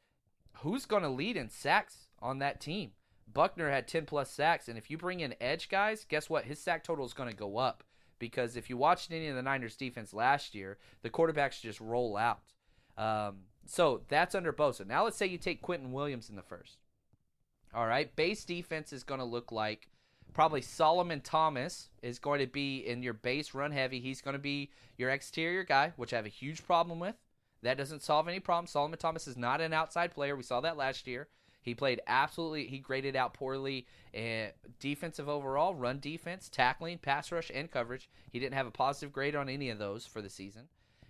[0.59, 2.91] who's going to lead in sacks on that team
[3.33, 6.45] Buckner had 10 plus sacks, and if you bring in edge guys, guess what?
[6.45, 7.83] His sack total is going to go up
[8.19, 12.17] because if you watched any of the Niners defense last year, the quarterbacks just roll
[12.17, 12.39] out.
[12.97, 14.85] Um, so that's under Bosa.
[14.85, 16.77] Now let's say you take Quinnen Williams in the first.
[17.73, 19.89] All right, base defense is going to look like
[20.33, 23.99] probably Solomon Thomas is going to be in your base run heavy.
[23.99, 27.15] He's going to be your exterior guy, which I have a huge problem with.
[27.63, 28.71] That doesn't solve any problems.
[28.71, 30.35] Solomon Thomas is not an outside player.
[30.35, 31.27] We saw that last year.
[31.61, 32.67] He played absolutely.
[32.67, 33.85] He graded out poorly.
[34.15, 34.47] Uh,
[34.79, 38.09] defensive overall, run defense, tackling, pass rush, and coverage.
[38.31, 40.63] He didn't have a positive grade on any of those for the season.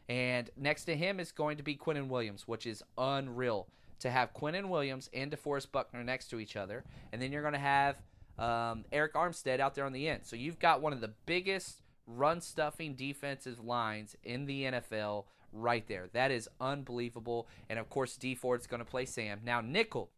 [0.10, 3.68] And next to him is going to be Quinnen Williams, which is unreal
[4.00, 6.84] to have Quinnen Williams and DeForest Buckner next to each other.
[7.12, 7.96] And then you're going to have
[8.38, 10.22] um, Arik Armstead out there on the end.
[10.26, 15.88] So you've got one of the biggest run stuffing defensive lines in the NFL right
[15.88, 16.10] there.
[16.14, 17.48] That is unbelievable.
[17.70, 19.40] And of course, Dee Ford's going to play Sam.
[19.46, 20.10] Now, nickel.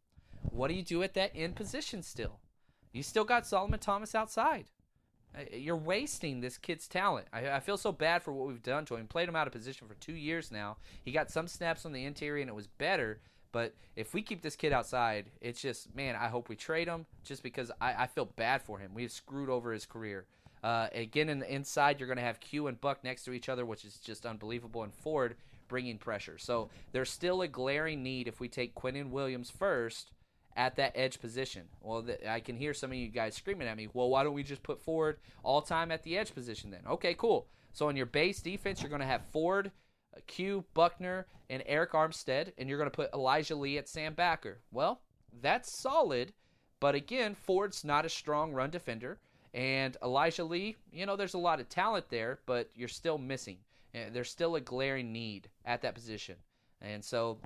[0.50, 2.40] What do you do at that end position still?
[2.92, 4.66] You still got Solomon Thomas outside.
[5.36, 7.28] Uh, you're wasting this kid's talent.
[7.34, 9.08] I, I, feel so bad for what we've done to him.
[9.08, 10.78] Played him out of position for two years now.
[11.04, 13.20] He got some snaps on the interior and it was better.
[13.52, 16.16] But if we keep this kid outside, it's just man.
[16.16, 18.92] I hope we trade him just because I, I feel bad for him.
[18.94, 20.26] We've screwed over his career.
[20.64, 23.50] Uh, again, in the inside, you're going to have Q and Buck next to each
[23.50, 24.84] other, which is just unbelievable.
[24.84, 25.36] And Ford
[25.68, 26.38] bringing pressure.
[26.38, 30.12] So there's still a glaring need if we take Quinnen Williams first
[30.56, 31.64] at that edge position.
[31.82, 33.88] Well, I can hear some of you guys screaming at me.
[33.94, 36.82] Well, why don't we just put Ford all time at the edge position then?
[36.90, 37.48] Okay, cool.
[37.74, 39.72] So on your base defense, you're going to have Ford,
[40.16, 44.14] uh, Q, Buckner, and Arik Armstead, and you're going to put Elijah Lee at Sam
[44.14, 44.60] Backer.
[44.72, 45.02] Well,
[45.42, 46.34] that's solid,
[46.80, 49.20] but again, Ford's not a strong run defender,
[49.54, 53.58] and Elijah Lee, you know, there's a lot of talent there, but you're still missing.
[54.12, 56.36] There's still a glaring need at that position.
[56.82, 57.38] And so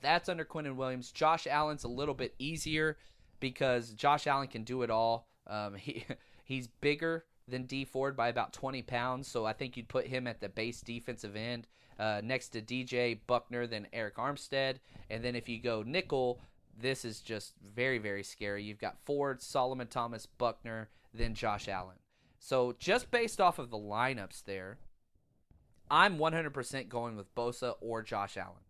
[0.00, 1.12] that's under Quinnen Williams.
[1.12, 2.96] Josh Allen's a little bit easier
[3.40, 5.28] because Josh Allen can do it all.
[5.46, 6.04] Um, he
[6.44, 9.28] he's bigger, than Dee Ford by about 20 pounds.
[9.28, 11.66] So I think you'd put him at the base defensive end
[11.98, 14.76] uh, next to DJ Buckner, then Arik Armstead.
[15.10, 16.40] And then if you go nickel,
[16.78, 18.62] this is just very, very scary.
[18.62, 21.96] You've got Ford, Solomon Thomas, Buckner, then Josh Allen.
[22.38, 24.78] So just based off of the lineups there,
[25.90, 28.62] I'm 100% going with Bosa or Josh Allen.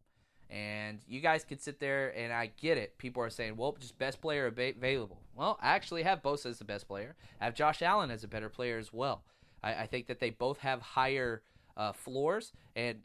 [0.50, 2.96] And you guys could sit there and I get it.
[2.96, 5.20] People are saying, well, just best player available.
[5.34, 7.16] Well, I actually have Bosa as the best player.
[7.40, 9.24] I have Josh Allen as a better player as well.
[9.62, 11.42] I, I think that they both have higher
[11.76, 12.52] uh, floors.
[12.74, 13.00] And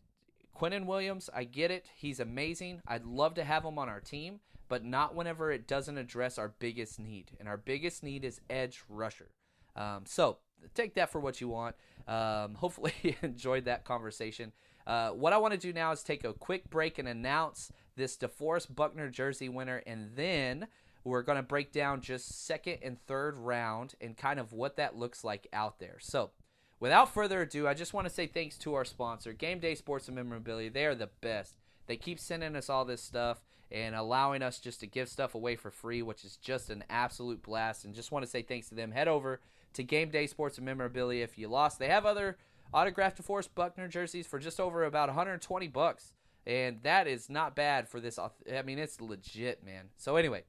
[0.57, 1.85] Quinnen Williams, I get it.
[1.95, 2.81] He's amazing.
[2.87, 6.53] I'd love to have him on our team, but not whenever it doesn't address our
[6.59, 7.31] biggest need.
[7.39, 9.29] And our biggest need is edge rusher.
[9.75, 10.37] Um, so
[10.73, 11.75] take that for what you want.
[12.07, 14.51] Um, hopefully, you enjoyed that conversation.
[14.85, 18.17] Uh, what I want to do now is take a quick break and announce this
[18.17, 20.67] DeForest Buckner jersey winner, and then
[21.03, 24.97] we're going to break down just second and third round and kind of what that
[24.97, 25.97] looks like out there.
[25.99, 26.31] So,
[26.79, 30.07] without further ado, I just want to say thanks to our sponsor, Game Day Sports
[30.07, 30.69] and Memorabilia.
[30.69, 31.55] They are the best.
[31.87, 33.41] They keep sending us all this stuff
[33.71, 37.41] and allowing us just to give stuff away for free, which is just an absolute
[37.41, 37.85] blast.
[37.85, 38.91] And just want to say thanks to them.
[38.91, 39.41] Head over
[39.73, 41.79] to Game Day Sports and Memorabilia if you lost.
[41.79, 42.37] They have other
[42.73, 46.13] autographed DeForest Buckner jerseys for just over about 120 bucks,
[46.45, 48.17] and that is not bad for this.
[48.19, 49.89] I mean, it's legit, man.
[49.97, 50.43] So anyway,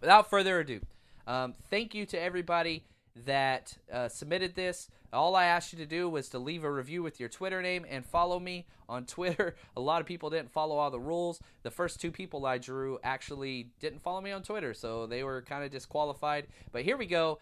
[0.00, 0.80] without further ado,
[1.26, 2.84] um, thank you to everybody
[3.24, 4.88] that uh, submitted this.
[5.12, 7.84] All I asked you to do was to leave a review with your Twitter name
[7.88, 9.56] and follow me on Twitter.
[9.76, 11.40] A lot of people didn't follow all the rules.
[11.62, 15.42] The first two people I drew actually didn't follow me on Twitter, so they were
[15.42, 16.46] kind of disqualified.
[16.72, 17.38] But here we go.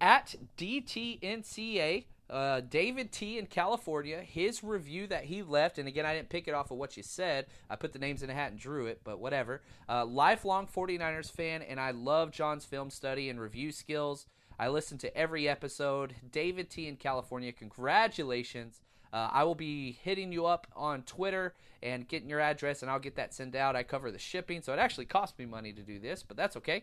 [0.00, 6.14] At DTNCA uh, David T in California, his review that he left, and again, I
[6.14, 7.46] didn't pick it off of what you said.
[7.68, 9.62] I put the names in a hat and drew it, but whatever.
[9.88, 14.26] Uh, lifelong 49ers fan, and I love John's film study and review skills.
[14.58, 16.14] I listen to every episode.
[16.30, 18.80] David T in California, congratulations.
[19.14, 22.98] Uh, I will be hitting you up on Twitter and getting your address, and I'll
[22.98, 23.76] get that sent out.
[23.76, 26.56] I cover the shipping, so it actually cost me money to do this, but that's
[26.56, 26.82] okay.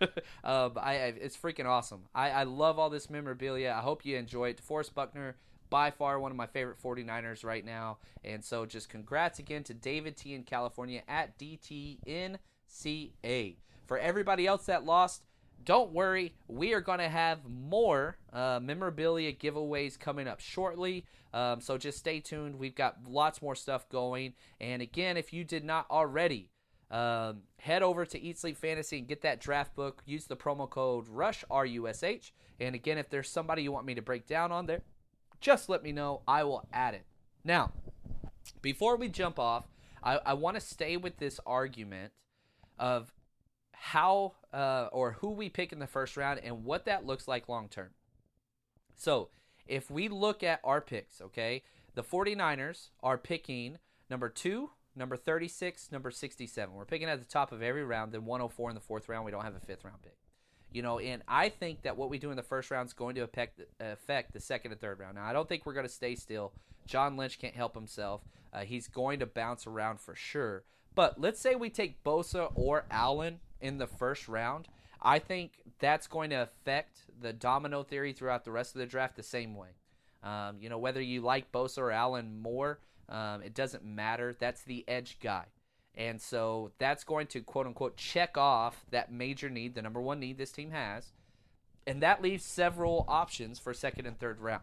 [0.44, 2.04] um, I, it's freaking awesome.
[2.14, 3.74] I, I love all this memorabilia.
[3.76, 4.60] I hope you enjoy it.
[4.60, 5.36] Forrest Buckner,
[5.68, 7.98] by far one of my favorite 49ers right now.
[8.24, 12.38] And so just congrats again to David T in California at DTNCA.
[13.86, 15.24] For everybody else that lost,
[15.64, 21.04] don't worry, we are going to have more uh, memorabilia giveaways coming up shortly.
[21.34, 22.58] Um, so just stay tuned.
[22.58, 24.34] We've got lots more stuff going.
[24.60, 26.50] And again, if you did not already,
[26.90, 30.02] um, head over to Eat Sleep Fantasy and get that draft book.
[30.06, 32.32] Use the promo code RUSH, R U S H.
[32.60, 34.82] And again, if there's somebody you want me to break down on there,
[35.40, 36.22] just let me know.
[36.26, 37.04] I will add it.
[37.44, 37.72] Now,
[38.62, 39.68] before we jump off,
[40.02, 42.12] I, I want to stay with this argument
[42.78, 43.12] of
[43.72, 47.48] how uh, or who we pick in the first round and what that looks like
[47.48, 47.90] long term.
[48.96, 49.28] So,
[49.66, 51.62] if we look at our picks, okay,
[51.94, 53.78] the 49ers are picking
[54.10, 56.74] number two, number 36, number 67.
[56.74, 59.24] We're picking at the top of every round, then 104 in the fourth round.
[59.24, 60.16] We don't have a fifth round pick.
[60.70, 63.14] You know, and I think that what we do in the first round is going
[63.14, 63.58] to affect,
[64.32, 65.14] the second and third round.
[65.14, 66.52] Now, I don't think we're going to stay still.
[66.86, 68.22] John Lynch can't help himself.
[68.52, 70.64] Uh, he's going to bounce around for sure.
[70.94, 74.68] But let's say we take Bosa or Allen in the first round.
[75.00, 79.16] I think that's going to affect the domino theory throughout the rest of the draft
[79.16, 79.68] the same way.
[80.22, 84.34] Um, you know, whether you like Bosa or Allen more, um, it doesn't matter.
[84.38, 85.44] That's the edge guy.
[85.94, 90.20] And so that's going to quote unquote check off that major need, the number one
[90.20, 91.12] need this team has.
[91.86, 94.62] And that leaves several options for second and third round.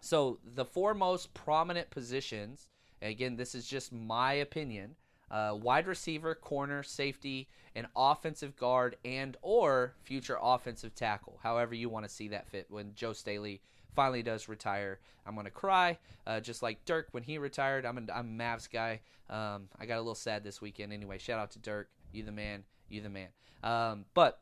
[0.00, 2.68] So the four most prominent positions,
[3.00, 4.96] again, this is just my opinion,
[5.30, 11.38] uh, wide receiver, corner, safety, an offensive guard, and or future offensive tackle.
[11.42, 12.66] However you want to see that fit.
[12.68, 13.60] When Joe Staley
[13.94, 17.84] finally does retire, I'm gonna cry, uh, just like Dirk when he retired.
[17.84, 19.00] I'm a, I'm a Mavs guy.
[19.28, 20.92] Um, I got a little sad this weekend.
[20.92, 21.88] Anyway, shout out to Dirk.
[22.12, 22.64] You the man.
[22.88, 23.28] You the man.
[23.64, 24.38] Um, but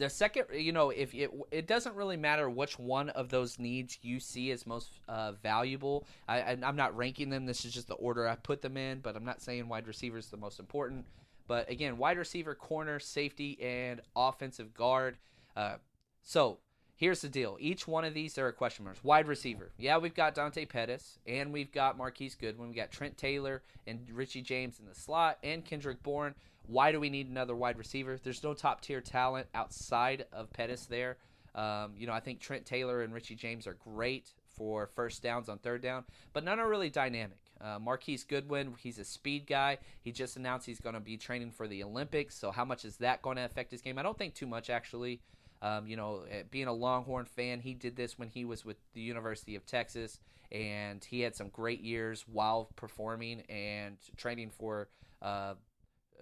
[0.00, 3.98] the second, you know, if it it doesn't really matter which one of those needs
[4.02, 6.06] you see as most uh, valuable.
[6.26, 7.44] I, I'm not ranking them.
[7.44, 9.00] This is just the order I put them in.
[9.00, 11.04] But I'm not saying wide receiver is the most important.
[11.46, 15.18] But again, wide receiver, corner, safety, and offensive guard.
[15.54, 15.74] Uh,
[16.22, 16.58] so
[16.96, 17.58] here's the deal.
[17.60, 19.04] Each one of these there are question marks.
[19.04, 19.72] Wide receiver.
[19.76, 22.70] Yeah, we've got Dante Pettis and we've got Marquise Goodwin.
[22.70, 26.34] We got Trent Taylor and Richie James in the slot and Kendrick Bourne.
[26.66, 28.18] Why do we need another wide receiver?
[28.22, 31.16] There's no top tier talent outside of Pettis there.
[31.54, 35.48] Um, you know, I think Trent Taylor and Richie James are great for first downs
[35.48, 37.38] on third down, but none are really dynamic.
[37.60, 39.78] Uh, Marquise Goodwin, he's a speed guy.
[40.02, 42.36] He just announced he's going to be training for the Olympics.
[42.36, 43.98] So, how much is that going to affect his game?
[43.98, 45.20] I don't think too much, actually.
[45.62, 48.78] Um, you know, eh, being a Longhorn fan, he did this when he was with
[48.94, 54.88] the University of Texas, and he had some great years while performing and training for
[55.20, 55.54] uh,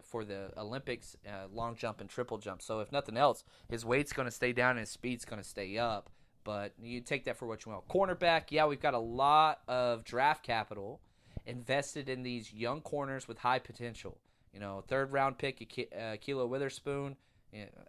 [0.04, 2.62] for the Olympics, uh, long jump and triple jump.
[2.62, 5.48] So if nothing else, his weight's going to stay down and his speed's going to
[5.48, 6.10] stay up.
[6.44, 7.88] But you take that for what you want.
[7.88, 11.00] Cornerback, yeah, we've got a lot of draft capital
[11.46, 14.18] invested in these young corners with high potential.
[14.52, 17.16] You know, third round pick, Ahkello Witherspoon.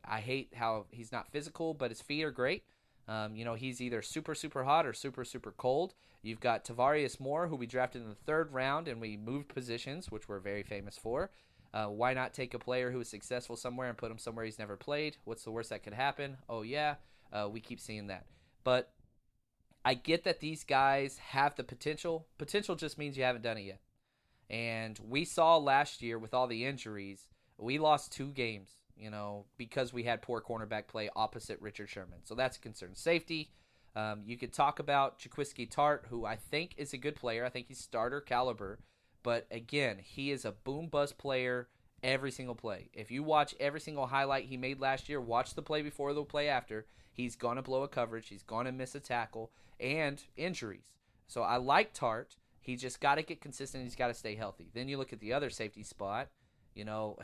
[0.04, 2.64] I hate how he's not physical, but his feet are great.
[3.08, 5.96] Um, you know, he's either super, super hot or super, super cold.
[6.22, 10.12] You've got Tarvarius Moore, who we drafted in the third round, and we moved positions,
[10.12, 11.32] which we're very famous for.
[11.74, 14.60] Uh, why not take a player who is successful somewhere and put him somewhere he's
[14.60, 15.18] never played?
[15.26, 16.38] What's the worst that could happen?
[16.48, 16.96] Oh, yeah,
[17.32, 18.26] uh, we keep seeing that.
[18.64, 18.92] But
[19.86, 22.28] I get that these guys have the potential.
[22.38, 23.80] Potential just means you haven't done it yet.
[24.50, 29.46] And we saw last year with all the injuries, we lost two games, you know,
[29.58, 32.20] because we had poor cornerback play opposite Richard Sherman.
[32.24, 32.96] So that's a concern.
[32.96, 33.52] Safety,
[33.96, 37.46] um, you could talk about Jaquiski Tartt, who I think is a good player.
[37.46, 38.80] I think he's starter caliber.
[39.24, 41.68] But again, he is a boom bust player
[42.04, 42.90] every single play.
[42.94, 46.24] If you watch every single highlight he made last year, watch the play before the
[46.24, 50.24] play after, he's going to blow a coverage, he's going to miss a tackle, and
[50.38, 50.94] injuries.
[51.28, 52.38] So I like Tartt.
[52.60, 53.84] He just got to get consistent.
[53.84, 54.70] He's got to stay healthy.
[54.74, 56.30] Then you look at the other safety spot.
[56.74, 57.18] You know,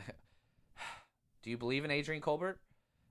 [1.42, 2.60] do you believe in Adrian Colbert?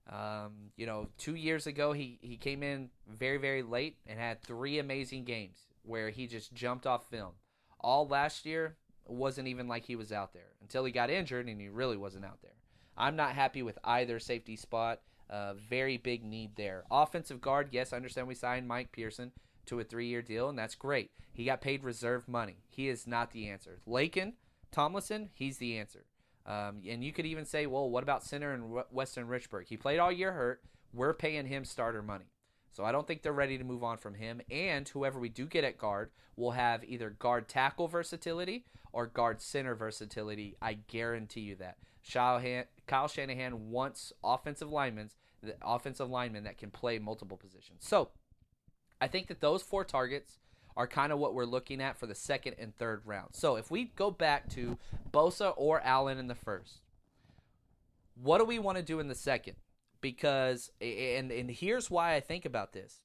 [0.08, 4.40] Um, you know, two years ago he he came in very very late and had
[4.40, 7.32] three amazing games where he just jumped off film.
[7.80, 11.60] All last year wasn't even like he was out there until he got injured and
[11.60, 12.52] he really wasn't out there.
[12.96, 15.00] I'm not happy with either safety spot.
[15.28, 16.84] Uh, very big need there.
[16.90, 19.32] Offensive guard, yes, I understand we signed Mike Person
[19.66, 21.10] to a three year deal, and that's great.
[21.32, 22.58] He got paid reserve money.
[22.68, 23.80] He is not the answer.
[23.86, 24.34] Laken,
[24.70, 26.04] Tomlinson, he's the answer.
[26.46, 29.66] Um, and you could even say, well, what about center and Weston Richburg?
[29.66, 30.62] He played all year hurt.
[30.92, 32.26] We're paying him starter money.
[32.76, 34.42] So I don't think they're ready to move on from him.
[34.50, 39.40] And whoever we do get at guard will have either guard tackle versatility or guard
[39.40, 40.58] center versatility.
[40.60, 41.78] I guarantee you that.
[42.86, 45.08] Kyle Shanahan wants offensive linemen,
[45.42, 47.78] the offensive linemen that can play multiple positions.
[47.80, 48.10] So
[49.00, 50.36] I think that those four targets
[50.76, 53.30] are kind of what we're looking at for the second and third round.
[53.34, 54.76] So if we go back to
[55.14, 56.82] Bosa or Allen in the first,
[58.22, 59.56] what do we want to do in the second?
[60.06, 63.00] Because and and here's why I think about this.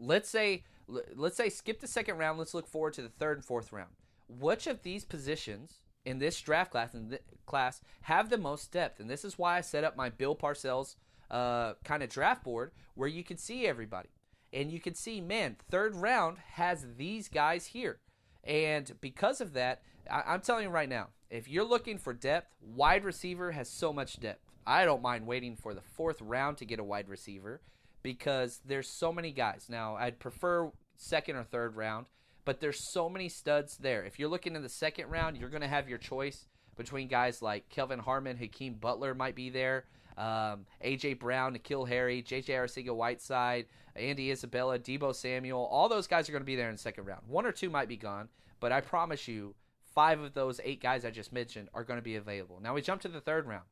[0.00, 2.40] Let's say let's say skip the second round.
[2.40, 3.90] Let's look forward to the third and fourth round.
[4.26, 7.16] Which of these positions in this draft class in
[7.46, 8.98] class have the most depth?
[8.98, 10.96] And this is why I set up my Bill Parcells
[11.30, 14.08] uh, kind of draft board where you can see everybody
[14.52, 18.00] and you can see, man, third round has these guys here.
[18.42, 22.56] And because of that, I- am telling you right now, if you're looking for depth,
[22.60, 24.43] wide receiver has so much depth.
[24.66, 27.60] I don't mind waiting for the fourth round to get a wide receiver
[28.02, 29.66] because there's so many guys.
[29.68, 32.06] Now, I'd prefer second or third round,
[32.44, 34.04] but there's so many studs there.
[34.04, 36.46] If you're looking in the second round, you're going to have your choice
[36.76, 39.84] between guys like Kelvin Harmon, Hakeem Butler might be there,
[40.16, 46.28] um, AJ Brown, N'Keal Harry, JJ Arcega Whiteside, Andy Isabella, Deebo Samuel, all those guys
[46.28, 47.22] are going to be there in the second round.
[47.28, 48.28] One or two might be gone,
[48.60, 49.54] but I promise you,
[49.94, 52.58] five of those eight guys I just mentioned are going to be available.
[52.60, 53.64] Now we jump to the third round.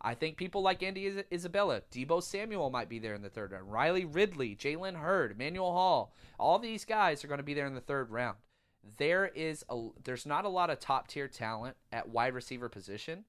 [0.00, 3.72] I think people like Andy Isabella, Deebo Samuel might be there in the third round.
[3.72, 7.74] Riley Ridley, Jalen Hurd, Emmanuel Hall, all these guys are going to be there in
[7.74, 8.36] the third round.
[8.98, 13.24] There is a there's not a lot of top tier talent at wide receiver position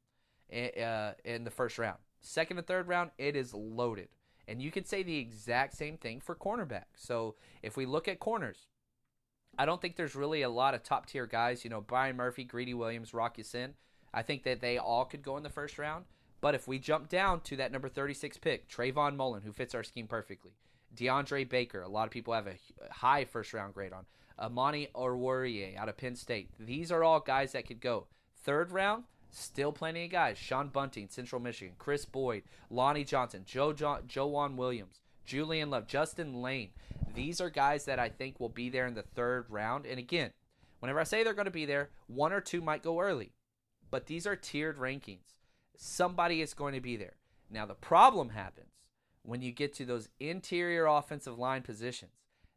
[0.50, 1.98] in, uh, in the first round.
[2.22, 4.10] Second and third round, it is loaded.
[4.48, 6.86] And you could say the exact same thing for cornerback.
[6.96, 8.68] So if we look at corners,
[9.58, 11.64] I don't think there's really a lot of top tier guys.
[11.64, 13.74] You know, Byron Murphy, Greedy Williams, Rock Ya-Sin.
[14.14, 16.06] I think that they all could go in the first round.
[16.40, 19.84] But if we jump down to that number 36 pick, Trayvon Mullen, who fits our
[19.84, 20.52] scheme perfectly,
[20.96, 22.58] DeAndre Baker, a lot of people have a
[22.92, 24.06] high first round grade on,
[24.40, 26.50] Amani Oruwariye out of Penn State.
[26.60, 28.08] These are all guys that could go.
[28.44, 30.38] Third round, Still plenty of guys.
[30.38, 31.76] Sean Bunting, Central Michigan.
[31.78, 36.72] Kris Boyd, Lonnie Johnson, Joe jo- Joejuan Williams, Julian Love, Justin Layne.
[37.14, 39.86] These are guys that I think will be there in the third round.
[39.86, 40.32] And again,
[40.80, 43.34] whenever I say they're going to be there, one or two might go early.
[43.92, 45.34] But these are tiered rankings.
[45.78, 47.16] Somebody is going to be there.
[47.50, 48.72] Now, the problem happens
[49.22, 52.12] when you get to those interior offensive line positions.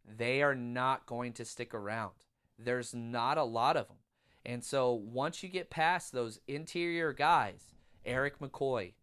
[0.05, 2.13] They are not going to stick around.
[2.59, 3.99] There's not a lot of them.
[4.45, 8.95] And so once you get past those interior guys, Erik McCoy,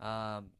[0.00, 0.50] um,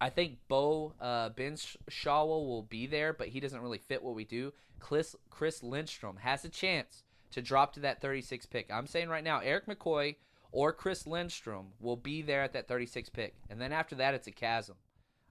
[0.00, 1.56] I think Bo uh, Ben
[1.90, 4.52] will be there, but he doesn't really fit what we do.
[4.78, 8.70] Chris, Chris Lindstrom has a chance to drop to that 36 pick.
[8.72, 10.16] I'm saying right now, Eric McCoy
[10.56, 13.34] or Chris Lindstrom will be there at that 36 pick.
[13.50, 14.76] And then after that, it's a chasm.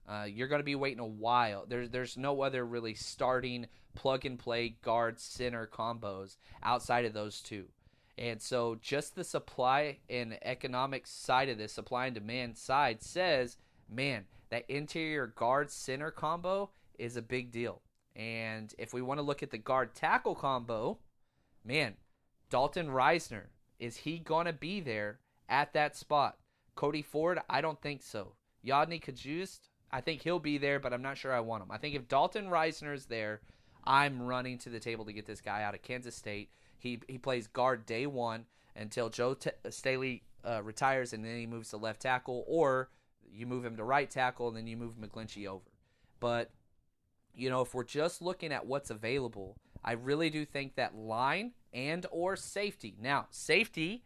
[0.08, 1.66] Uh, you're going to be waiting a while.
[1.66, 3.66] There's there's no other really starting
[3.96, 7.64] plug and play guard center combos outside of those two.
[8.16, 13.56] And so just the supply and economic side of this, supply and demand side says,
[13.90, 16.70] man, that interior guard center combo
[17.00, 17.82] is a big deal.
[18.14, 21.00] And if we want to look at the guard tackle combo,
[21.64, 21.94] man,
[22.48, 23.46] Dalton Risner,
[23.78, 26.38] is he going to be there at that spot?
[26.74, 28.34] Cody Ford, I don't think so.
[28.64, 31.70] Yodny Cajuste, I think he'll be there, but I'm not sure I want him.
[31.70, 33.40] I think if Dalton Risner is there,
[33.84, 36.50] I'm running to the table to get this guy out of Kansas State.
[36.78, 41.46] He he plays guard day one until Joe T- Staley uh, retires, and then he
[41.46, 42.90] moves to left tackle, or
[43.32, 45.70] you move him to right tackle, and then you move McGlinchey over.
[46.20, 46.50] But
[47.34, 49.56] you know, if we're just looking at what's available,
[49.86, 52.96] I really do think that line and or safety.
[53.00, 54.04] Now, safety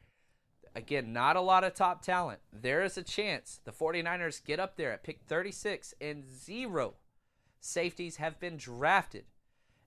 [0.74, 2.41] again, not a lot of top talent.
[2.53, 6.95] There is a chance the 49ers get up there at pick 36 and zero
[7.61, 9.24] safeties have been drafted.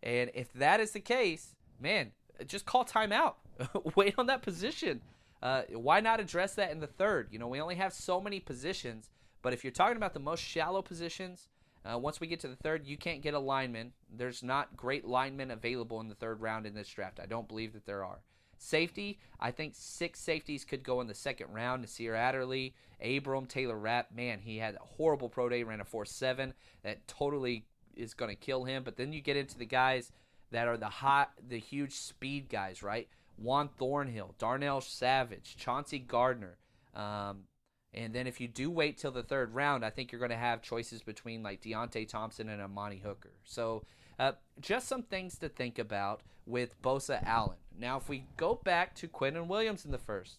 [0.01, 2.11] And if that is the case, man,
[2.45, 3.35] just call timeout.
[3.95, 5.01] Wait on that position.
[5.41, 7.27] Uh, why not address that in the third?
[7.31, 9.09] You know, we only have so many positions,
[9.41, 11.49] but if you're talking about the most shallow positions,
[11.85, 13.91] uh, once we get to the third, you can't get a lineman.
[14.09, 17.19] There's not great linemen available in the third round in this draft.
[17.21, 18.21] I don't believe that there are.
[18.57, 21.81] Safety, I think six safeties could go in the second round.
[21.81, 22.73] Nasir Adderley,
[23.03, 24.13] Abram, Taylor Rapp.
[24.15, 26.53] Man, he had a horrible pro day, ran a 4 7.
[26.83, 27.65] That totally
[27.95, 28.83] is going to kill him.
[28.83, 30.13] But then you get into the guys
[30.51, 33.09] that are the hot, the huge speed guys, right?
[33.37, 36.57] Juan Thornhill, Darnell Savage, Chauncey Gardner.
[36.95, 37.45] Um,
[37.93, 40.37] and then if you do wait till the third round, I think you're going to
[40.37, 43.33] have choices between like Deionte Thompson and Amani Hooker.
[43.43, 43.83] So
[44.19, 47.57] uh, just some things to think about with Bosa Allen.
[47.77, 50.37] Now, if we go back to Quinnen Williams in the first,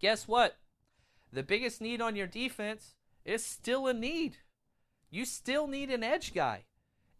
[0.00, 0.56] guess what?
[1.32, 2.94] The biggest need on your defense
[3.24, 4.38] is still a need.
[5.10, 6.64] You still need an edge guy.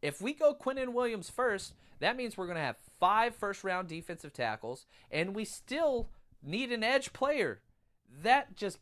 [0.01, 3.89] If we go Quinnen Williams first, that means we're going to have five first round
[3.89, 6.09] defensive tackles, and we still
[6.43, 7.61] need an edge player.
[8.23, 8.79] That just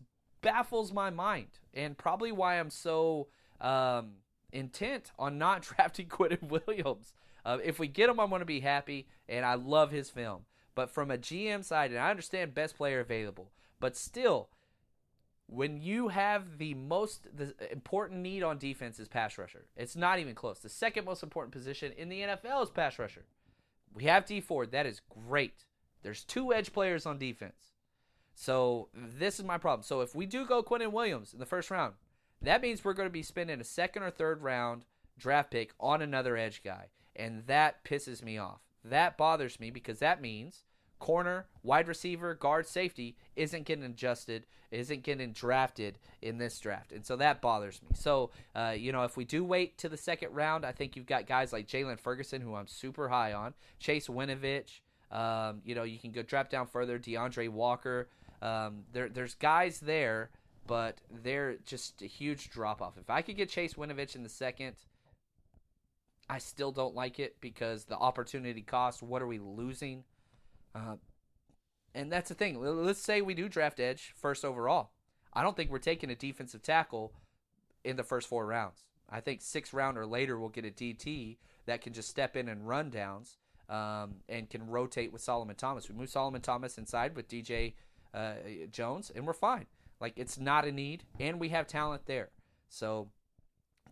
[0.47, 3.26] baffles my mind, and probably why I'm so
[3.61, 4.12] um,
[4.53, 7.12] intent on not drafting Quinnen Williams.
[7.44, 10.42] Uh, if we get him, I'm going to be happy, and I love his film.
[10.76, 14.51] But from a GM side, and I understand best player available, but still,
[15.49, 19.66] when you have the most the important need on defense is pass rusher.
[19.76, 20.61] It's not even close.
[20.61, 23.24] The second most important position in the NFL is pass rusher.
[23.94, 24.70] We have Dee Ford.
[24.70, 25.64] That is great.
[26.03, 27.75] There's two edge players on defense.
[28.37, 29.82] So this is my problem.
[29.82, 31.95] So if we do go Quinnen Williams in the first round,
[32.43, 34.84] that means we're going to be spending a second or third round
[35.18, 36.89] draft pick on another edge guy.
[37.16, 38.61] And that pisses me off.
[38.84, 40.64] That bothers me because that means
[40.99, 46.93] corner, wide receiver, guard, safety isn't getting adjusted, isn't getting drafted in this draft.
[46.93, 47.89] And so that bothers me.
[47.95, 51.07] So, uh, you know, if we do wait to the second round, I think you've
[51.07, 54.80] got guys like Jaylon Ferguson, who I'm super high on, Chase Winovich.
[55.11, 58.09] Um, you know, you can go drop down further, D'Andre Walker.
[58.47, 60.30] Um, there, there's guys there,
[60.68, 62.97] but they're just a huge drop off.
[62.97, 64.76] If I could get Chase Winovich in the second,
[66.30, 69.03] I still don't like it because the opportunity cost.
[69.03, 70.05] What are we losing?
[70.76, 70.97] Uh,
[71.92, 72.61] and that's the thing.
[72.61, 74.90] Let's say we do draft edge first overall.
[75.32, 77.12] I don't think we're taking a defensive tackle
[77.84, 78.84] in the first four rounds.
[79.11, 82.49] I think six round or later we'll get a DT that can just step in
[82.49, 83.38] and run downs
[83.68, 85.88] um, and can rotate with Solomon Thomas.
[85.88, 87.74] We move Solomon Thomas inside with DJ
[88.16, 88.32] uh,
[88.72, 89.66] Jones, and we're fine.
[90.00, 92.30] Like it's not a need, and we have talent there.
[92.68, 93.08] So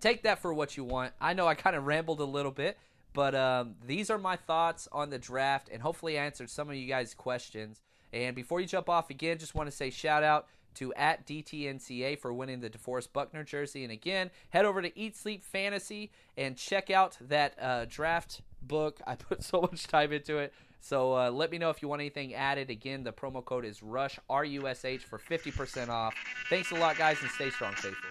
[0.01, 1.13] take that for what you want.
[1.21, 2.79] I know I kind of rambled a little bit,
[3.13, 6.89] but um, these are my thoughts on the draft, and hopefully answered some of you
[6.89, 7.81] guys' questions.
[8.13, 12.19] And before you jump off again, just want to say shout out to at DTNCA
[12.19, 13.83] for winning the DeForest Buckner jersey.
[13.85, 19.01] And again, head over to Eat Sleep Fantasy and check out that uh, draft book.
[19.07, 20.53] I put so much time into it.
[20.81, 22.69] So uh, let me know if you want anything added.
[22.69, 26.15] Again, the promo code is RUSH, R U S H, for 50% off.
[26.51, 28.11] Thanks a lot, guys, and stay strong, faithful.